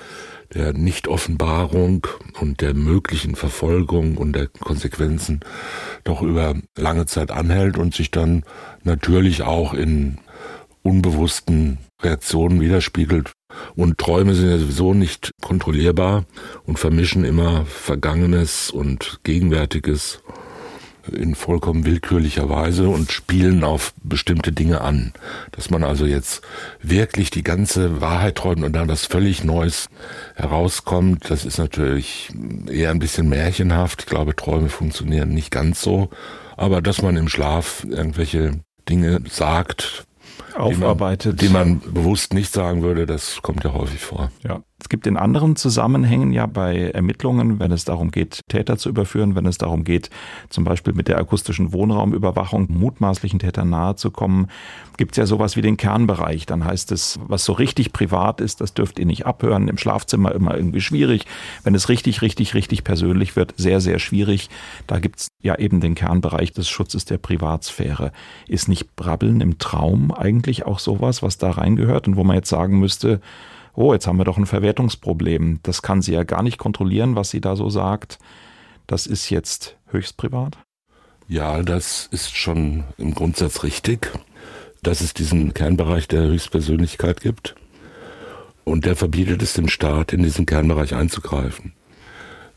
der 0.54 0.72
Nichtoffenbarung 0.72 2.06
und 2.40 2.60
der 2.60 2.74
möglichen 2.74 3.34
Verfolgung 3.34 4.16
und 4.16 4.34
der 4.34 4.46
Konsequenzen 4.46 5.40
doch 6.04 6.22
über 6.22 6.54
lange 6.76 7.06
Zeit 7.06 7.30
anhält 7.30 7.78
und 7.78 7.94
sich 7.94 8.10
dann 8.10 8.44
natürlich 8.84 9.42
auch 9.42 9.74
in 9.74 10.18
unbewussten 10.82 11.78
Reaktionen 12.00 12.60
widerspiegelt. 12.60 13.32
Und 13.74 13.98
Träume 13.98 14.34
sind 14.34 14.50
ja 14.50 14.58
sowieso 14.58 14.94
nicht 14.94 15.32
kontrollierbar 15.40 16.24
und 16.64 16.78
vermischen 16.78 17.24
immer 17.24 17.64
Vergangenes 17.66 18.70
und 18.70 19.20
Gegenwärtiges 19.24 20.22
in 21.12 21.34
vollkommen 21.34 21.84
willkürlicher 21.84 22.48
Weise 22.48 22.88
und 22.88 23.12
spielen 23.12 23.64
auf 23.64 23.92
bestimmte 24.02 24.52
Dinge 24.52 24.80
an. 24.80 25.12
Dass 25.52 25.70
man 25.70 25.84
also 25.84 26.06
jetzt 26.06 26.42
wirklich 26.82 27.30
die 27.30 27.42
ganze 27.42 28.00
Wahrheit 28.00 28.36
träumt 28.36 28.64
und 28.64 28.72
dann 28.72 28.88
was 28.88 29.06
völlig 29.06 29.44
Neues 29.44 29.88
herauskommt, 30.34 31.30
das 31.30 31.44
ist 31.44 31.58
natürlich 31.58 32.30
eher 32.70 32.90
ein 32.90 32.98
bisschen 32.98 33.28
märchenhaft. 33.28 34.02
Ich 34.02 34.06
glaube, 34.06 34.36
Träume 34.36 34.68
funktionieren 34.68 35.30
nicht 35.30 35.50
ganz 35.50 35.82
so. 35.82 36.10
Aber 36.56 36.80
dass 36.80 37.02
man 37.02 37.16
im 37.16 37.28
Schlaf 37.28 37.86
irgendwelche 37.88 38.60
Dinge 38.88 39.20
sagt, 39.28 40.06
aufarbeitet. 40.58 41.40
Die 41.40 41.48
man, 41.48 41.80
die 41.80 41.86
man 41.86 41.94
bewusst 41.94 42.34
nicht 42.34 42.52
sagen 42.52 42.82
würde, 42.82 43.06
das 43.06 43.40
kommt 43.42 43.64
ja 43.64 43.72
häufig 43.72 44.00
vor. 44.00 44.30
Ja. 44.42 44.62
Es 44.78 44.90
gibt 44.90 45.06
in 45.06 45.16
anderen 45.16 45.56
Zusammenhängen 45.56 46.34
ja 46.34 46.44
bei 46.44 46.90
Ermittlungen, 46.90 47.58
wenn 47.58 47.72
es 47.72 47.86
darum 47.86 48.10
geht, 48.10 48.40
Täter 48.48 48.76
zu 48.76 48.90
überführen, 48.90 49.34
wenn 49.34 49.46
es 49.46 49.56
darum 49.56 49.84
geht, 49.84 50.10
zum 50.50 50.64
Beispiel 50.64 50.92
mit 50.92 51.08
der 51.08 51.18
akustischen 51.18 51.72
Wohnraumüberwachung 51.72 52.66
mutmaßlichen 52.70 53.38
Tätern 53.38 53.70
nahezukommen, 53.70 54.48
gibt 54.98 55.12
es 55.12 55.16
ja 55.16 55.26
sowas 55.26 55.56
wie 55.56 55.62
den 55.62 55.78
Kernbereich. 55.78 56.44
Dann 56.44 56.64
heißt 56.64 56.92
es, 56.92 57.18
was 57.26 57.44
so 57.44 57.54
richtig 57.54 57.94
privat 57.94 58.42
ist, 58.42 58.60
das 58.60 58.74
dürft 58.74 58.98
ihr 58.98 59.06
nicht 59.06 59.24
abhören. 59.24 59.68
Im 59.68 59.78
Schlafzimmer 59.78 60.32
immer 60.32 60.54
irgendwie 60.54 60.82
schwierig. 60.82 61.24
Wenn 61.64 61.74
es 61.74 61.88
richtig, 61.88 62.20
richtig, 62.20 62.54
richtig 62.54 62.84
persönlich 62.84 63.34
wird, 63.34 63.54
sehr, 63.56 63.80
sehr 63.80 63.98
schwierig. 63.98 64.50
Da 64.86 64.98
gibt 64.98 65.20
es 65.20 65.28
ja 65.42 65.58
eben 65.58 65.80
den 65.80 65.94
Kernbereich 65.94 66.52
des 66.52 66.68
Schutzes 66.68 67.06
der 67.06 67.18
Privatsphäre. 67.18 68.12
Ist 68.46 68.68
nicht 68.68 68.94
Brabbeln 68.94 69.40
im 69.40 69.58
Traum 69.58 70.12
eigentlich 70.12 70.45
auch 70.64 70.78
sowas, 70.78 71.22
was 71.22 71.38
da 71.38 71.50
reingehört 71.50 72.08
und 72.08 72.16
wo 72.16 72.24
man 72.24 72.36
jetzt 72.36 72.48
sagen 72.48 72.78
müsste, 72.78 73.20
oh, 73.74 73.92
jetzt 73.92 74.06
haben 74.06 74.18
wir 74.18 74.24
doch 74.24 74.38
ein 74.38 74.46
Verwertungsproblem. 74.46 75.60
Das 75.62 75.82
kann 75.82 76.02
sie 76.02 76.12
ja 76.12 76.24
gar 76.24 76.42
nicht 76.42 76.58
kontrollieren, 76.58 77.14
was 77.14 77.30
sie 77.30 77.40
da 77.40 77.56
so 77.56 77.68
sagt. 77.68 78.18
Das 78.86 79.06
ist 79.06 79.30
jetzt 79.30 79.76
höchst 79.88 80.16
privat. 80.16 80.58
Ja, 81.28 81.62
das 81.62 82.08
ist 82.12 82.36
schon 82.36 82.84
im 82.98 83.14
Grundsatz 83.14 83.64
richtig, 83.64 84.12
dass 84.82 85.00
es 85.00 85.12
diesen 85.12 85.54
Kernbereich 85.54 86.06
der 86.06 86.22
Höchstpersönlichkeit 86.22 87.20
gibt. 87.20 87.56
Und 88.64 88.84
der 88.84 88.96
verbietet 88.96 89.42
es 89.42 89.54
dem 89.54 89.68
Staat, 89.68 90.12
in 90.12 90.22
diesen 90.22 90.46
Kernbereich 90.46 90.94
einzugreifen. 90.94 91.72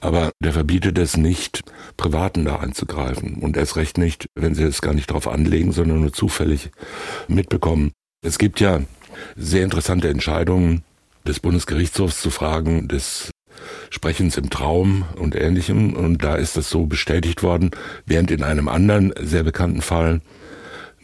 Aber 0.02 0.32
der 0.40 0.54
verbietet 0.54 0.98
es 0.98 1.18
nicht, 1.18 1.64
Privaten 1.98 2.46
da 2.46 2.58
einzugreifen. 2.58 3.36
Und 3.36 3.58
erst 3.58 3.76
recht 3.76 3.98
nicht, 3.98 4.28
wenn 4.36 4.56
sie 4.56 4.64
es 4.64 4.82
gar 4.82 4.94
nicht 4.94 5.10
darauf 5.10 5.28
anlegen, 5.28 5.72
sondern 5.72 6.02
nur 6.02 6.14
zufällig 6.14 6.72
mitbekommen. 7.28 7.92
Es 8.22 8.38
gibt 8.38 8.60
ja 8.60 8.82
sehr 9.36 9.64
interessante 9.64 10.10
Entscheidungen 10.10 10.84
des 11.28 11.40
Bundesgerichtshofs 11.40 12.22
zu 12.22 12.32
Fragen 12.32 12.88
des 12.88 13.32
Sprechens 13.90 14.38
im 14.38 14.50
Traum 14.50 15.04
und 15.16 15.36
ähnlichem. 15.36 15.94
Und 15.94 16.24
da 16.24 16.36
ist 16.36 16.56
das 16.56 16.70
so 16.70 16.86
bestätigt 16.86 17.44
worden, 17.44 17.72
während 18.06 18.32
in 18.32 18.44
einem 18.44 18.70
anderen 18.70 19.14
sehr 19.20 19.44
bekannten 19.44 19.82
Fall, 19.82 20.22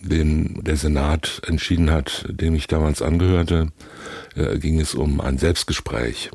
den 0.01 0.63
der 0.63 0.77
Senat 0.77 1.41
entschieden 1.47 1.91
hat, 1.91 2.25
dem 2.29 2.55
ich 2.55 2.67
damals 2.67 3.01
angehörte, 3.01 3.69
äh, 4.35 4.57
ging 4.59 4.79
es 4.79 4.93
um 4.93 5.19
ein 5.19 5.37
Selbstgespräch. 5.37 6.31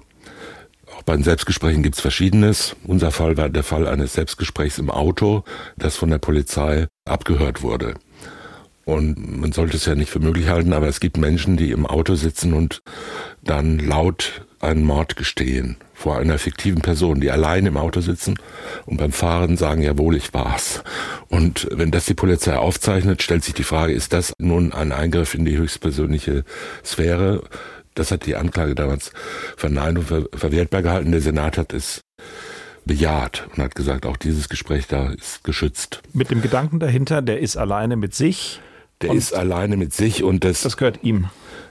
Bei 1.06 1.14
den 1.14 1.24
Selbstgesprächen 1.24 1.82
gibt 1.82 1.96
es 1.96 2.00
Verschiedenes. 2.00 2.76
Unser 2.84 3.10
Fall 3.10 3.36
war 3.36 3.48
der 3.48 3.62
Fall 3.62 3.88
eines 3.88 4.12
Selbstgesprächs 4.12 4.78
im 4.78 4.90
Auto, 4.90 5.44
das 5.76 5.96
von 5.96 6.10
der 6.10 6.18
Polizei 6.18 6.86
abgehört 7.04 7.62
wurde. 7.62 7.94
Und 8.84 9.40
man 9.40 9.52
sollte 9.52 9.76
es 9.76 9.86
ja 9.86 9.94
nicht 9.94 10.10
für 10.10 10.20
möglich 10.20 10.48
halten, 10.48 10.72
aber 10.72 10.88
es 10.88 11.00
gibt 11.00 11.16
Menschen, 11.16 11.56
die 11.56 11.70
im 11.70 11.86
Auto 11.86 12.14
sitzen 12.14 12.54
und 12.54 12.82
dann 13.42 13.78
laut 13.78 14.44
einen 14.58 14.84
Mord 14.84 15.16
gestehen 15.16 15.76
vor 15.94 16.18
einer 16.18 16.38
fiktiven 16.38 16.80
Person, 16.80 17.20
die 17.20 17.30
allein 17.30 17.66
im 17.66 17.76
Auto 17.76 18.00
sitzen 18.00 18.38
und 18.86 18.96
beim 18.96 19.12
Fahren 19.12 19.56
sagen, 19.56 19.82
jawohl, 19.82 20.16
ich 20.16 20.34
war's. 20.34 20.82
Und 21.28 21.68
wenn 21.70 21.90
das 21.90 22.06
die 22.06 22.14
Polizei 22.14 22.56
aufzeichnet, 22.56 23.22
stellt 23.22 23.44
sich 23.44 23.54
die 23.54 23.64
Frage, 23.64 23.92
ist 23.92 24.12
das 24.12 24.32
nun 24.38 24.72
ein 24.72 24.92
Eingriff 24.92 25.34
in 25.34 25.44
die 25.44 25.56
höchstpersönliche 25.56 26.44
Sphäre? 26.84 27.42
Das 28.00 28.10
hat 28.10 28.24
die 28.24 28.34
Anklage 28.34 28.74
damals 28.74 29.12
verneint 29.58 29.98
und 29.98 30.04
ver 30.06 30.24
verwertbar 30.32 30.80
gehalten. 30.80 31.12
Der 31.12 31.20
Senat 31.20 31.58
hat 31.58 31.74
es 31.74 32.00
bejaht 32.86 33.46
und 33.50 33.62
hat 33.62 33.74
gesagt, 33.74 34.06
auch 34.06 34.16
dieses 34.16 34.48
Gespräch 34.48 34.86
da 34.86 35.10
ist 35.10 35.44
geschützt. 35.44 36.00
Mit 36.14 36.30
dem 36.30 36.40
Gedanken 36.40 36.80
dahinter, 36.80 37.20
der 37.20 37.40
ist 37.40 37.58
alleine 37.58 37.96
mit 37.96 38.14
sich. 38.14 38.62
Der 39.02 39.12
ist 39.12 39.34
alleine 39.34 39.76
mit 39.76 39.92
sich 39.92 40.22
und 40.22 40.44
das. 40.44 40.62
Das 40.62 40.78
gehört 40.78 41.00
ihm. 41.02 41.26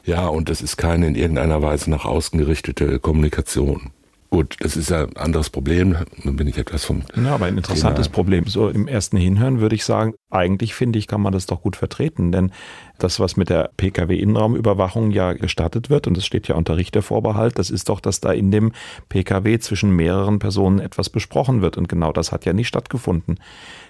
Ja, 0.06 0.28
und 0.28 0.50
das 0.50 0.62
ist 0.62 0.78
keine 0.78 1.08
in 1.08 1.16
irgendeiner 1.16 1.64
Weise 1.64 1.90
nach 1.90 2.06
außen 2.06 2.38
gerichtete 2.38 3.00
Kommunikation. 3.00 3.90
Gut, 4.32 4.58
das 4.60 4.78
ist 4.78 4.92
ja 4.92 5.06
ein 5.06 5.18
anderes 5.18 5.50
Problem. 5.50 5.96
Dann 6.24 6.36
bin 6.36 6.48
ich 6.48 6.58
etwas 6.58 6.86
vom. 6.86 7.02
Ja, 7.16 7.34
aber 7.34 7.48
ein 7.48 7.58
interessantes 7.58 8.06
Thema. 8.08 8.14
Problem. 8.14 8.46
So 8.46 8.70
im 8.70 8.88
ersten 8.88 9.18
Hinhören 9.18 9.60
würde 9.60 9.74
ich 9.74 9.84
sagen, 9.84 10.14
eigentlich 10.30 10.76
finde 10.76 11.00
ich, 11.00 11.08
kann 11.08 11.22
man 11.22 11.34
das 11.34 11.48
doch 11.48 11.62
gut 11.62 11.76
vertreten. 11.76 12.32
Denn 12.32 12.52
das, 13.00 13.20
was 13.20 13.38
mit 13.38 13.50
der 13.50 13.72
Pkw-Innenraumüberwachung 13.78 15.10
ja 15.10 15.34
gestattet 15.34 15.90
wird, 15.90 16.06
und 16.06 16.16
das 16.16 16.26
steht 16.26 16.48
ja 16.48 16.56
unter 16.56 16.78
Richtervorbehalt, 16.78 17.58
das 17.58 17.72
ist 17.72 17.90
doch, 17.90 18.00
dass 18.00 18.22
da 18.22 18.32
in 18.32 18.52
dem 18.52 18.72
Pkw 19.10 19.58
zwischen 19.60 19.96
mehreren 19.96 20.38
Personen 20.38 20.80
etwas 20.80 21.10
besprochen 21.10 21.64
wird. 21.64 21.78
Und 21.78 21.90
genau 21.90 22.12
das 22.12 22.32
hat 22.32 22.46
ja 22.46 22.54
nicht 22.54 22.68
stattgefunden. 22.68 23.40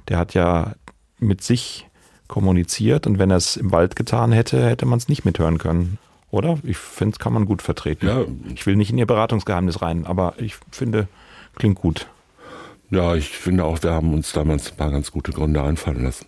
Der 0.08 0.18
hat 0.18 0.34
ja 0.36 0.76
mit 1.20 1.42
sich 1.42 1.86
kommuniziert 2.30 3.08
und 3.08 3.20
wenn 3.20 3.32
er 3.32 3.38
es 3.38 3.58
im 3.58 3.74
Wald 3.74 3.98
getan 3.98 4.32
hätte, 4.32 4.66
hätte 4.70 4.86
man 4.86 5.00
es 5.00 5.10
nicht 5.10 5.26
mithören 5.26 5.58
können. 5.58 5.98
Oder? 6.32 6.60
Ich 6.64 6.78
finde, 6.78 7.18
kann 7.18 7.34
man 7.34 7.46
gut 7.46 7.62
vertreten. 7.62 8.08
Ja. 8.08 8.26
Ich 8.54 8.66
will 8.66 8.76
nicht 8.76 8.92
in 8.92 8.98
Ihr 8.98 9.08
Beratungsgeheimnis 9.08 9.82
rein, 9.82 10.06
aber 10.06 10.36
ich 10.38 10.56
finde, 10.72 11.08
klingt 11.56 11.80
gut. 11.80 12.08
Ja, 12.92 13.16
ich 13.16 13.30
finde 13.30 13.66
auch, 13.66 13.82
wir 13.84 13.92
haben 13.92 14.14
uns 14.14 14.32
damals 14.32 14.72
ein 14.72 14.78
paar 14.78 14.92
ganz 14.92 15.12
gute 15.12 15.32
Gründe 15.32 15.62
einfallen 15.62 16.04
lassen. 16.04 16.26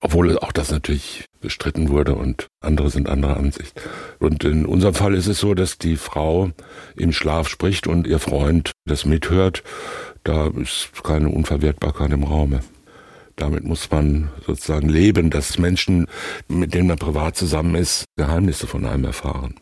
Obwohl 0.00 0.38
auch 0.38 0.52
das 0.52 0.70
natürlich 0.70 1.24
bestritten 1.40 1.88
wurde 1.88 2.14
und 2.14 2.46
andere 2.60 2.90
sind 2.90 3.08
anderer 3.08 3.36
Ansicht. 3.36 3.80
Und 4.20 4.44
in 4.44 4.66
unserem 4.66 4.94
Fall 4.94 5.14
ist 5.14 5.26
es 5.26 5.40
so, 5.40 5.54
dass 5.54 5.78
die 5.78 5.96
Frau 5.96 6.50
im 6.96 7.12
Schlaf 7.12 7.48
spricht 7.48 7.86
und 7.86 8.06
ihr 8.06 8.20
Freund 8.20 8.72
das 8.86 9.04
mithört. 9.04 9.62
Da 10.22 10.48
ist 10.48 10.90
keine 11.02 11.28
Unverwertbarkeit 11.28 12.12
im 12.12 12.24
Raume. 12.24 12.60
Damit 13.38 13.64
muss 13.64 13.90
man 13.90 14.30
sozusagen 14.46 14.88
leben, 14.88 15.30
dass 15.30 15.58
Menschen, 15.58 16.06
mit 16.48 16.74
denen 16.74 16.88
man 16.88 16.98
privat 16.98 17.36
zusammen 17.36 17.76
ist, 17.76 18.04
Geheimnisse 18.16 18.66
von 18.66 18.84
einem 18.84 19.04
erfahren. 19.04 19.54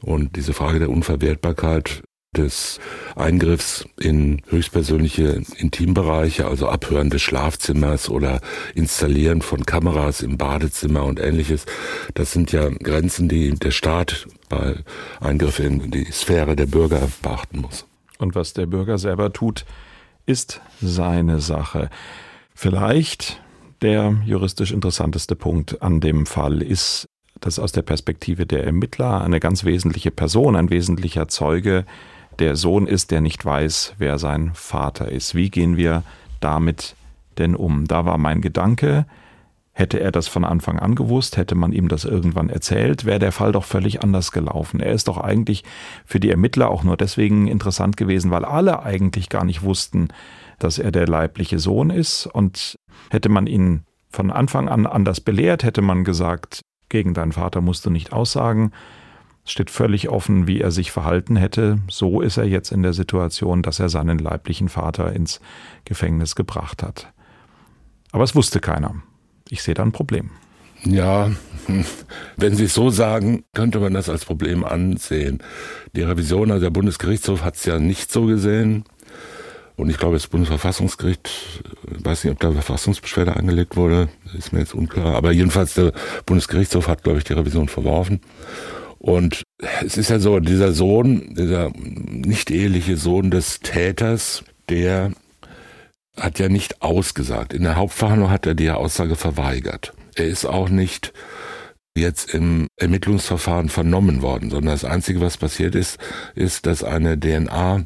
Und 0.00 0.36
diese 0.36 0.54
Frage 0.54 0.78
der 0.78 0.90
Unverwertbarkeit 0.90 2.02
des 2.36 2.80
Eingriffs 3.14 3.86
in 4.00 4.42
höchstpersönliche 4.48 5.42
Intimbereiche, 5.56 6.46
also 6.46 6.68
Abhören 6.68 7.10
des 7.10 7.22
Schlafzimmers 7.22 8.08
oder 8.08 8.40
Installieren 8.74 9.42
von 9.42 9.64
Kameras 9.64 10.20
im 10.20 10.36
Badezimmer 10.36 11.04
und 11.04 11.20
ähnliches, 11.20 11.66
das 12.14 12.32
sind 12.32 12.52
ja 12.52 12.68
Grenzen, 12.70 13.28
die 13.28 13.54
der 13.54 13.70
Staat 13.70 14.26
bei 14.48 14.76
Eingriff 15.20 15.60
in 15.60 15.90
die 15.90 16.10
Sphäre 16.10 16.56
der 16.56 16.66
Bürger 16.66 17.08
beachten 17.22 17.60
muss. 17.60 17.86
Und 18.18 18.34
was 18.34 18.54
der 18.54 18.66
Bürger 18.66 18.98
selber 18.98 19.32
tut, 19.32 19.64
ist 20.26 20.60
seine 20.80 21.40
Sache. 21.40 21.90
Vielleicht 22.54 23.42
der 23.82 24.16
juristisch 24.24 24.72
interessanteste 24.72 25.36
Punkt 25.36 25.82
an 25.82 26.00
dem 26.00 26.24
Fall 26.24 26.62
ist, 26.62 27.06
dass 27.40 27.58
aus 27.58 27.72
der 27.72 27.82
Perspektive 27.82 28.46
der 28.46 28.64
Ermittler 28.64 29.20
eine 29.20 29.40
ganz 29.40 29.64
wesentliche 29.64 30.10
Person, 30.10 30.56
ein 30.56 30.70
wesentlicher 30.70 31.28
Zeuge 31.28 31.84
der 32.38 32.56
Sohn 32.56 32.86
ist, 32.86 33.10
der 33.10 33.20
nicht 33.20 33.44
weiß, 33.44 33.94
wer 33.98 34.18
sein 34.18 34.52
Vater 34.54 35.10
ist. 35.10 35.34
Wie 35.34 35.50
gehen 35.50 35.76
wir 35.76 36.02
damit 36.40 36.96
denn 37.38 37.54
um? 37.54 37.86
Da 37.86 38.06
war 38.06 38.18
mein 38.18 38.40
Gedanke, 38.40 39.06
hätte 39.72 40.00
er 40.00 40.12
das 40.12 40.28
von 40.28 40.44
Anfang 40.44 40.78
an 40.78 40.94
gewusst, 40.94 41.36
hätte 41.36 41.56
man 41.56 41.72
ihm 41.72 41.88
das 41.88 42.04
irgendwann 42.04 42.48
erzählt, 42.48 43.04
wäre 43.04 43.18
der 43.18 43.32
Fall 43.32 43.52
doch 43.52 43.64
völlig 43.64 44.02
anders 44.02 44.32
gelaufen. 44.32 44.80
Er 44.80 44.92
ist 44.92 45.08
doch 45.08 45.18
eigentlich 45.18 45.64
für 46.06 46.20
die 46.20 46.30
Ermittler 46.30 46.70
auch 46.70 46.84
nur 46.84 46.96
deswegen 46.96 47.48
interessant 47.48 47.96
gewesen, 47.96 48.30
weil 48.30 48.44
alle 48.44 48.82
eigentlich 48.82 49.28
gar 49.28 49.44
nicht 49.44 49.62
wussten, 49.62 50.08
dass 50.64 50.78
er 50.78 50.90
der 50.90 51.06
leibliche 51.06 51.58
Sohn 51.58 51.90
ist. 51.90 52.26
Und 52.26 52.76
hätte 53.10 53.28
man 53.28 53.46
ihn 53.46 53.84
von 54.10 54.30
Anfang 54.30 54.68
an 54.68 54.86
anders 54.86 55.20
belehrt, 55.20 55.62
hätte 55.62 55.82
man 55.82 56.04
gesagt, 56.04 56.62
gegen 56.88 57.14
deinen 57.14 57.32
Vater 57.32 57.60
musst 57.60 57.84
du 57.86 57.90
nicht 57.90 58.12
aussagen. 58.12 58.72
Es 59.44 59.52
steht 59.52 59.70
völlig 59.70 60.08
offen, 60.08 60.46
wie 60.46 60.60
er 60.60 60.70
sich 60.70 60.90
verhalten 60.90 61.36
hätte. 61.36 61.78
So 61.90 62.22
ist 62.22 62.38
er 62.38 62.44
jetzt 62.44 62.72
in 62.72 62.82
der 62.82 62.94
Situation, 62.94 63.62
dass 63.62 63.78
er 63.78 63.90
seinen 63.90 64.18
leiblichen 64.18 64.68
Vater 64.68 65.12
ins 65.12 65.40
Gefängnis 65.84 66.34
gebracht 66.34 66.82
hat. 66.82 67.12
Aber 68.12 68.24
es 68.24 68.34
wusste 68.34 68.60
keiner. 68.60 68.94
Ich 69.50 69.62
sehe 69.62 69.74
da 69.74 69.82
ein 69.82 69.92
Problem. 69.92 70.30
Ja, 70.86 71.30
wenn 72.36 72.54
Sie 72.54 72.64
es 72.64 72.74
so 72.74 72.90
sagen, 72.90 73.44
könnte 73.54 73.80
man 73.80 73.94
das 73.94 74.08
als 74.08 74.24
Problem 74.24 74.64
ansehen. 74.64 75.42
Die 75.96 76.02
Revision, 76.02 76.50
also 76.50 76.62
der 76.62 76.70
Bundesgerichtshof 76.70 77.42
hat 77.42 77.56
es 77.56 77.64
ja 77.64 77.78
nicht 77.78 78.12
so 78.12 78.26
gesehen. 78.26 78.84
Und 79.76 79.90
ich 79.90 79.98
glaube, 79.98 80.14
das 80.14 80.28
Bundesverfassungsgericht, 80.28 81.62
ich 81.96 82.04
weiß 82.04 82.24
nicht, 82.24 82.32
ob 82.32 82.38
da 82.38 82.52
Verfassungsbeschwerde 82.52 83.36
angelegt 83.36 83.76
wurde, 83.76 84.08
ist 84.38 84.52
mir 84.52 84.60
jetzt 84.60 84.74
unklar. 84.74 85.16
Aber 85.16 85.32
jedenfalls 85.32 85.74
der 85.74 85.92
Bundesgerichtshof 86.26 86.86
hat, 86.86 87.02
glaube 87.02 87.18
ich, 87.18 87.24
die 87.24 87.32
Revision 87.32 87.68
verworfen. 87.68 88.20
Und 88.98 89.42
es 89.84 89.98
ist 89.98 90.10
ja 90.10 90.18
so, 90.18 90.38
dieser 90.40 90.72
Sohn, 90.72 91.34
dieser 91.34 91.70
nicht 91.74 92.50
eheliche 92.50 92.96
Sohn 92.96 93.30
des 93.30 93.60
Täters, 93.60 94.44
der 94.68 95.12
hat 96.16 96.38
ja 96.38 96.48
nicht 96.48 96.80
ausgesagt. 96.80 97.52
In 97.52 97.64
der 97.64 97.76
Hauptverhandlung 97.76 98.30
hat 98.30 98.46
er 98.46 98.54
die 98.54 98.70
Aussage 98.70 99.16
verweigert. 99.16 99.92
Er 100.14 100.26
ist 100.26 100.46
auch 100.46 100.68
nicht 100.68 101.12
jetzt 101.96 102.32
im 102.32 102.68
Ermittlungsverfahren 102.76 103.68
vernommen 103.68 104.22
worden, 104.22 104.50
sondern 104.50 104.74
das 104.74 104.84
Einzige, 104.84 105.20
was 105.20 105.36
passiert 105.36 105.74
ist, 105.74 105.98
ist, 106.34 106.66
dass 106.66 106.82
eine 106.82 107.18
DNA 107.18 107.84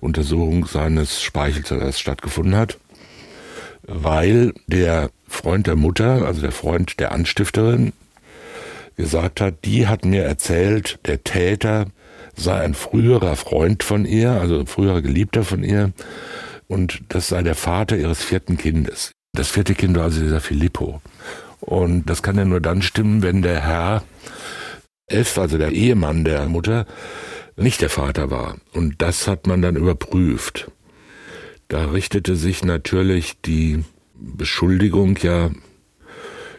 Untersuchung 0.00 0.66
seines 0.66 1.22
Speichelzellers 1.22 1.98
stattgefunden 1.98 2.56
hat, 2.56 2.78
weil 3.82 4.52
der 4.66 5.10
Freund 5.28 5.66
der 5.66 5.76
Mutter, 5.76 6.26
also 6.26 6.40
der 6.40 6.52
Freund 6.52 6.98
der 7.00 7.12
Anstifterin, 7.12 7.92
gesagt 8.96 9.40
hat, 9.40 9.64
die 9.64 9.86
hat 9.86 10.04
mir 10.04 10.24
erzählt, 10.24 10.98
der 11.06 11.22
Täter 11.22 11.86
sei 12.34 12.60
ein 12.60 12.74
früherer 12.74 13.36
Freund 13.36 13.82
von 13.82 14.04
ihr, 14.04 14.32
also 14.32 14.58
ein 14.58 14.66
früherer 14.66 15.02
Geliebter 15.02 15.44
von 15.44 15.62
ihr, 15.62 15.92
und 16.68 17.02
das 17.08 17.28
sei 17.28 17.42
der 17.42 17.54
Vater 17.54 17.96
ihres 17.96 18.22
vierten 18.22 18.56
Kindes. 18.56 19.12
Das 19.32 19.48
vierte 19.48 19.74
Kind 19.74 19.96
war 19.96 20.04
also 20.04 20.20
dieser 20.20 20.40
Filippo. 20.40 21.00
Und 21.60 22.06
das 22.06 22.22
kann 22.22 22.36
ja 22.36 22.44
nur 22.44 22.60
dann 22.60 22.82
stimmen, 22.82 23.22
wenn 23.22 23.42
der 23.42 23.60
Herr 23.60 24.02
F., 25.08 25.38
also 25.38 25.58
der 25.58 25.72
Ehemann 25.72 26.24
der 26.24 26.46
Mutter, 26.46 26.86
nicht 27.56 27.80
der 27.80 27.90
Vater 27.90 28.30
war. 28.30 28.56
Und 28.72 29.02
das 29.02 29.26
hat 29.26 29.46
man 29.46 29.62
dann 29.62 29.76
überprüft. 29.76 30.70
Da 31.68 31.86
richtete 31.90 32.36
sich 32.36 32.64
natürlich 32.64 33.40
die 33.44 33.84
Beschuldigung 34.14 35.18
ja 35.22 35.50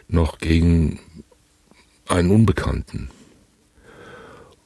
noch 0.08 0.38
gegen 0.38 0.98
einen 2.08 2.30
Unbekannten. 2.30 3.10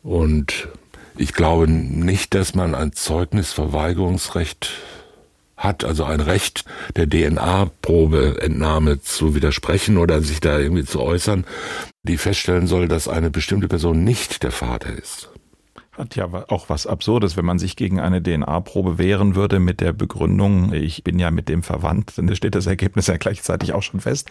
Und 0.03 0.69
ich 1.17 1.33
glaube 1.33 1.71
nicht, 1.71 2.35
dass 2.35 2.55
man 2.55 2.75
ein 2.75 2.93
Zeugnisverweigerungsrecht 2.93 4.73
hat, 5.57 5.85
also 5.85 6.05
ein 6.05 6.21
Recht 6.21 6.65
der 6.97 7.09
DNA-Probeentnahme 7.09 9.01
zu 9.01 9.35
widersprechen 9.35 9.97
oder 9.97 10.21
sich 10.23 10.41
da 10.41 10.59
irgendwie 10.59 10.85
zu 10.85 11.01
äußern, 11.01 11.45
die 12.03 12.17
feststellen 12.17 12.67
soll, 12.67 12.89
dass 12.89 13.07
eine 13.07 13.31
bestimmte 13.31 13.69
Person 13.69 14.03
nicht 14.03 14.43
der 14.43 14.51
Vater 14.51 14.93
ist. 14.93 15.29
Hat 15.97 16.17
ja 16.17 16.27
auch 16.49 16.69
was 16.71 16.87
Absurdes, 16.87 17.37
wenn 17.37 17.45
man 17.45 17.59
sich 17.59 17.77
gegen 17.77 18.01
eine 18.01 18.23
DNA-Probe 18.23 18.97
wehren 18.97 19.35
würde 19.35 19.61
mit 19.61 19.83
der 19.83 19.93
Begründung, 19.93 20.73
ich 20.73 21.05
bin 21.05 21.19
ja 21.19 21.31
mit 21.31 21.51
dem 21.51 21.63
verwandt, 21.63 22.17
dann 22.17 22.35
steht 22.35 22.55
das 22.55 22.67
Ergebnis 22.67 23.09
ja 23.09 23.19
gleichzeitig 23.19 23.75
auch 23.75 23.83
schon 23.83 24.01
fest. 24.01 24.31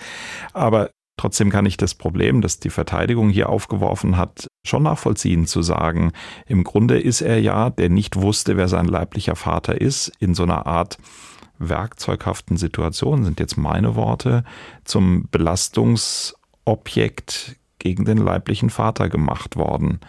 Aber 0.53 0.89
trotzdem 1.17 1.51
kann 1.51 1.67
ich 1.67 1.77
das 1.77 1.93
Problem, 1.93 2.41
das 2.41 2.59
die 2.59 2.71
Verteidigung 2.71 3.29
hier 3.29 3.49
aufgeworfen 3.49 4.17
hat, 4.17 4.47
schon 4.65 4.81
nachvollziehen, 4.81 5.45
zu 5.45 5.61
sagen, 5.61 6.13
im 6.47 6.63
Grunde 6.63 6.99
ist 6.99 7.21
er 7.21 7.39
ja, 7.39 7.69
der 7.69 7.89
nicht 7.89 8.15
wusste, 8.15 8.57
wer 8.57 8.67
sein 8.67 8.87
leiblicher 8.87 9.35
Vater 9.35 9.79
ist, 9.79 10.11
in 10.19 10.33
so 10.33 10.41
einer 10.41 10.65
Art 10.65 10.97
werkzeughaften 11.59 12.57
Situation, 12.57 13.23
sind 13.23 13.39
jetzt 13.39 13.55
meine 13.55 13.95
Worte, 13.95 14.45
zum 14.83 15.27
Belastungsobjekt 15.29 17.57
gegen 17.77 18.05
den 18.05 18.17
leiblichen 18.17 18.71
Vater 18.71 19.09
gemacht 19.09 19.57
worden 19.57 19.99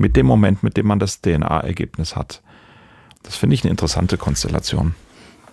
mit 0.00 0.16
dem 0.16 0.26
Moment, 0.26 0.62
mit 0.62 0.76
dem 0.76 0.86
man 0.86 0.98
das 0.98 1.20
DNA-Ergebnis 1.20 2.16
hat. 2.16 2.42
Das 3.22 3.36
finde 3.36 3.54
ich 3.54 3.62
eine 3.62 3.70
interessante 3.70 4.16
Konstellation. 4.16 4.94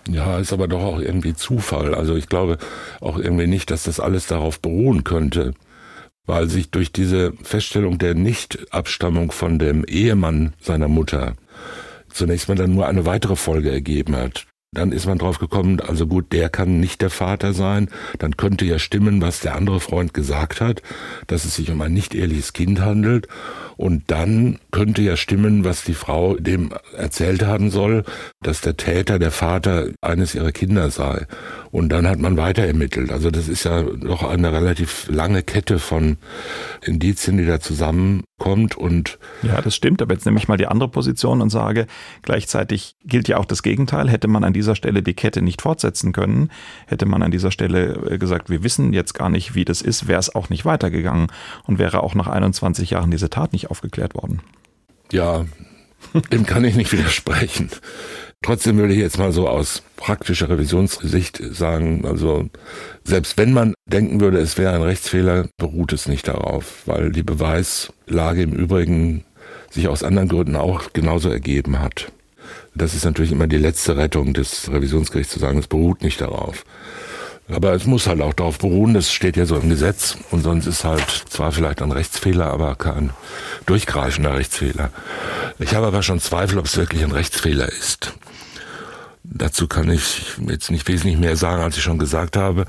Ja, 0.08 0.38
ist 0.38 0.54
aber 0.54 0.68
doch 0.68 0.82
auch 0.82 0.98
irgendwie 1.00 1.34
Zufall. 1.34 1.94
Also 1.94 2.16
ich 2.16 2.28
glaube 2.28 2.56
auch 3.00 3.18
irgendwie 3.18 3.46
nicht, 3.46 3.70
dass 3.70 3.82
das 3.82 4.00
alles 4.00 4.26
darauf 4.26 4.60
beruhen 4.60 5.04
könnte. 5.04 5.54
weil 6.28 6.46
sich 6.46 6.70
durch 6.70 6.92
diese 6.92 7.32
Feststellung 7.42 7.96
der 7.96 8.14
Nichtabstammung 8.14 9.32
von 9.32 9.58
dem 9.58 9.84
Ehemann 9.84 10.52
seiner 10.60 10.86
Mutter 10.88 11.36
zunächst 12.10 12.48
mal 12.48 12.54
dann 12.54 12.74
nur 12.74 12.86
eine 12.86 13.06
weitere 13.06 13.34
Folge 13.34 13.70
ergeben 13.70 14.14
hat. 14.14 14.46
Dann 14.72 14.92
ist 14.92 15.06
man 15.06 15.16
drauf 15.16 15.38
gekommen, 15.38 15.80
also 15.80 16.06
gut, 16.06 16.32
der 16.32 16.50
kann 16.50 16.78
nicht 16.78 17.00
der 17.00 17.08
Vater 17.08 17.54
sein. 17.54 17.88
Dann 18.18 18.36
könnte 18.36 18.66
ja 18.66 18.78
stimmen, 18.78 19.22
was 19.22 19.40
der 19.40 19.56
andere 19.56 19.80
Freund 19.80 20.12
gesagt 20.12 20.60
hat, 20.60 20.82
dass 21.26 21.46
es 21.46 21.56
sich 21.56 21.70
um 21.70 21.80
ein 21.80 21.94
nicht 21.94 22.14
ehrliches 22.14 22.52
Kind 22.52 22.80
handelt. 22.80 23.28
Und 23.78 24.04
dann 24.08 24.58
könnte 24.70 25.00
ja 25.00 25.16
stimmen, 25.16 25.64
was 25.64 25.84
die 25.84 25.94
Frau 25.94 26.36
dem 26.36 26.70
erzählt 26.94 27.46
haben 27.46 27.70
soll, 27.70 28.04
dass 28.42 28.60
der 28.60 28.76
Täter 28.76 29.18
der 29.18 29.30
Vater 29.30 29.88
eines 30.02 30.34
ihrer 30.34 30.52
Kinder 30.52 30.90
sei. 30.90 31.26
Und 31.70 31.88
dann 31.88 32.06
hat 32.06 32.18
man 32.18 32.36
weiter 32.36 32.64
ermittelt. 32.64 33.10
Also 33.10 33.30
das 33.30 33.48
ist 33.48 33.64
ja 33.64 33.82
doch 33.82 34.22
eine 34.22 34.52
relativ 34.52 35.08
lange 35.08 35.42
Kette 35.42 35.78
von 35.78 36.18
Indizien, 36.82 37.38
die 37.38 37.46
da 37.46 37.58
zusammenkommt 38.38 38.76
und 38.76 39.18
ja, 39.42 39.60
das 39.60 39.74
stimmt. 39.74 40.02
Aber 40.02 40.14
jetzt 40.14 40.24
nehme 40.24 40.38
ich 40.38 40.48
mal 40.48 40.56
die 40.56 40.66
andere 40.66 40.88
Position 40.88 41.40
und 41.40 41.50
sage, 41.50 41.86
gleichzeitig 42.22 42.96
gilt 43.04 43.28
ja 43.28 43.38
auch 43.38 43.44
das 43.44 43.62
Gegenteil. 43.62 44.08
Hätte 44.08 44.28
man 44.28 44.44
an 44.44 44.52
dieser 44.52 44.74
Stelle 44.74 45.02
die 45.02 45.14
Kette 45.14 45.42
nicht 45.42 45.62
fortsetzen 45.62 46.12
können, 46.12 46.50
hätte 46.86 47.06
man 47.06 47.22
an 47.22 47.30
dieser 47.30 47.50
Stelle 47.50 48.10
äh, 48.10 48.18
gesagt, 48.18 48.50
wir 48.50 48.62
wissen 48.62 48.92
jetzt 48.92 49.14
gar 49.14 49.28
nicht, 49.28 49.54
wie 49.54 49.64
das 49.64 49.82
ist, 49.82 50.08
wäre 50.08 50.20
es 50.20 50.34
auch 50.34 50.50
nicht 50.50 50.64
weitergegangen 50.64 51.28
und 51.64 51.78
wäre 51.78 52.02
auch 52.02 52.14
nach 52.14 52.28
21 52.28 52.90
Jahren 52.90 53.10
diese 53.10 53.30
Tat 53.30 53.52
nicht 53.52 53.70
aufgeklärt 53.70 54.14
worden. 54.14 54.40
Ja, 55.10 55.46
dem 56.32 56.46
kann 56.46 56.64
ich 56.64 56.76
nicht 56.76 56.92
widersprechen. 56.92 57.70
Trotzdem 58.42 58.78
würde 58.78 58.92
ich 58.92 59.00
jetzt 59.00 59.18
mal 59.18 59.32
so 59.32 59.48
aus 59.48 59.82
praktischer 59.96 60.48
Revisionssicht 60.48 61.42
sagen, 61.50 62.06
also 62.06 62.48
selbst 63.04 63.36
wenn 63.36 63.52
man 63.52 63.74
denken 63.86 64.20
würde, 64.20 64.38
es 64.38 64.56
wäre 64.56 64.74
ein 64.74 64.82
Rechtsfehler, 64.82 65.48
beruht 65.56 65.92
es 65.92 66.06
nicht 66.06 66.28
darauf, 66.28 66.82
weil 66.86 67.10
die 67.10 67.24
Beweislage 67.24 68.42
im 68.42 68.52
Übrigen 68.52 69.24
sich 69.70 69.88
aus 69.88 70.04
anderen 70.04 70.28
Gründen 70.28 70.56
auch 70.56 70.92
genauso 70.92 71.30
ergeben 71.30 71.80
hat. 71.80 72.12
Das 72.74 72.94
ist 72.94 73.04
natürlich 73.04 73.32
immer 73.32 73.48
die 73.48 73.58
letzte 73.58 73.96
Rettung 73.96 74.34
des 74.34 74.70
Revisionsgerichts 74.70 75.32
zu 75.32 75.40
sagen, 75.40 75.58
es 75.58 75.66
beruht 75.66 76.02
nicht 76.02 76.20
darauf. 76.20 76.64
Aber 77.50 77.72
es 77.72 77.86
muss 77.86 78.06
halt 78.06 78.20
auch 78.20 78.34
darauf 78.34 78.58
beruhen, 78.58 78.92
das 78.92 79.10
steht 79.10 79.36
ja 79.36 79.46
so 79.46 79.56
im 79.56 79.70
Gesetz 79.70 80.18
und 80.30 80.42
sonst 80.42 80.66
ist 80.66 80.84
halt 80.84 81.08
zwar 81.30 81.50
vielleicht 81.50 81.80
ein 81.80 81.92
Rechtsfehler, 81.92 82.46
aber 82.46 82.74
kein 82.74 83.10
durchgreifender 83.64 84.36
Rechtsfehler. 84.36 84.90
Ich 85.58 85.74
habe 85.74 85.86
aber 85.86 86.02
schon 86.02 86.20
Zweifel, 86.20 86.58
ob 86.58 86.66
es 86.66 86.76
wirklich 86.76 87.02
ein 87.02 87.12
Rechtsfehler 87.12 87.68
ist. 87.68 88.12
Dazu 89.24 89.66
kann 89.66 89.90
ich 89.90 90.36
jetzt 90.46 90.70
nicht 90.70 90.88
wesentlich 90.88 91.18
mehr 91.18 91.36
sagen, 91.36 91.62
als 91.62 91.76
ich 91.76 91.82
schon 91.82 91.98
gesagt 91.98 92.36
habe. 92.36 92.66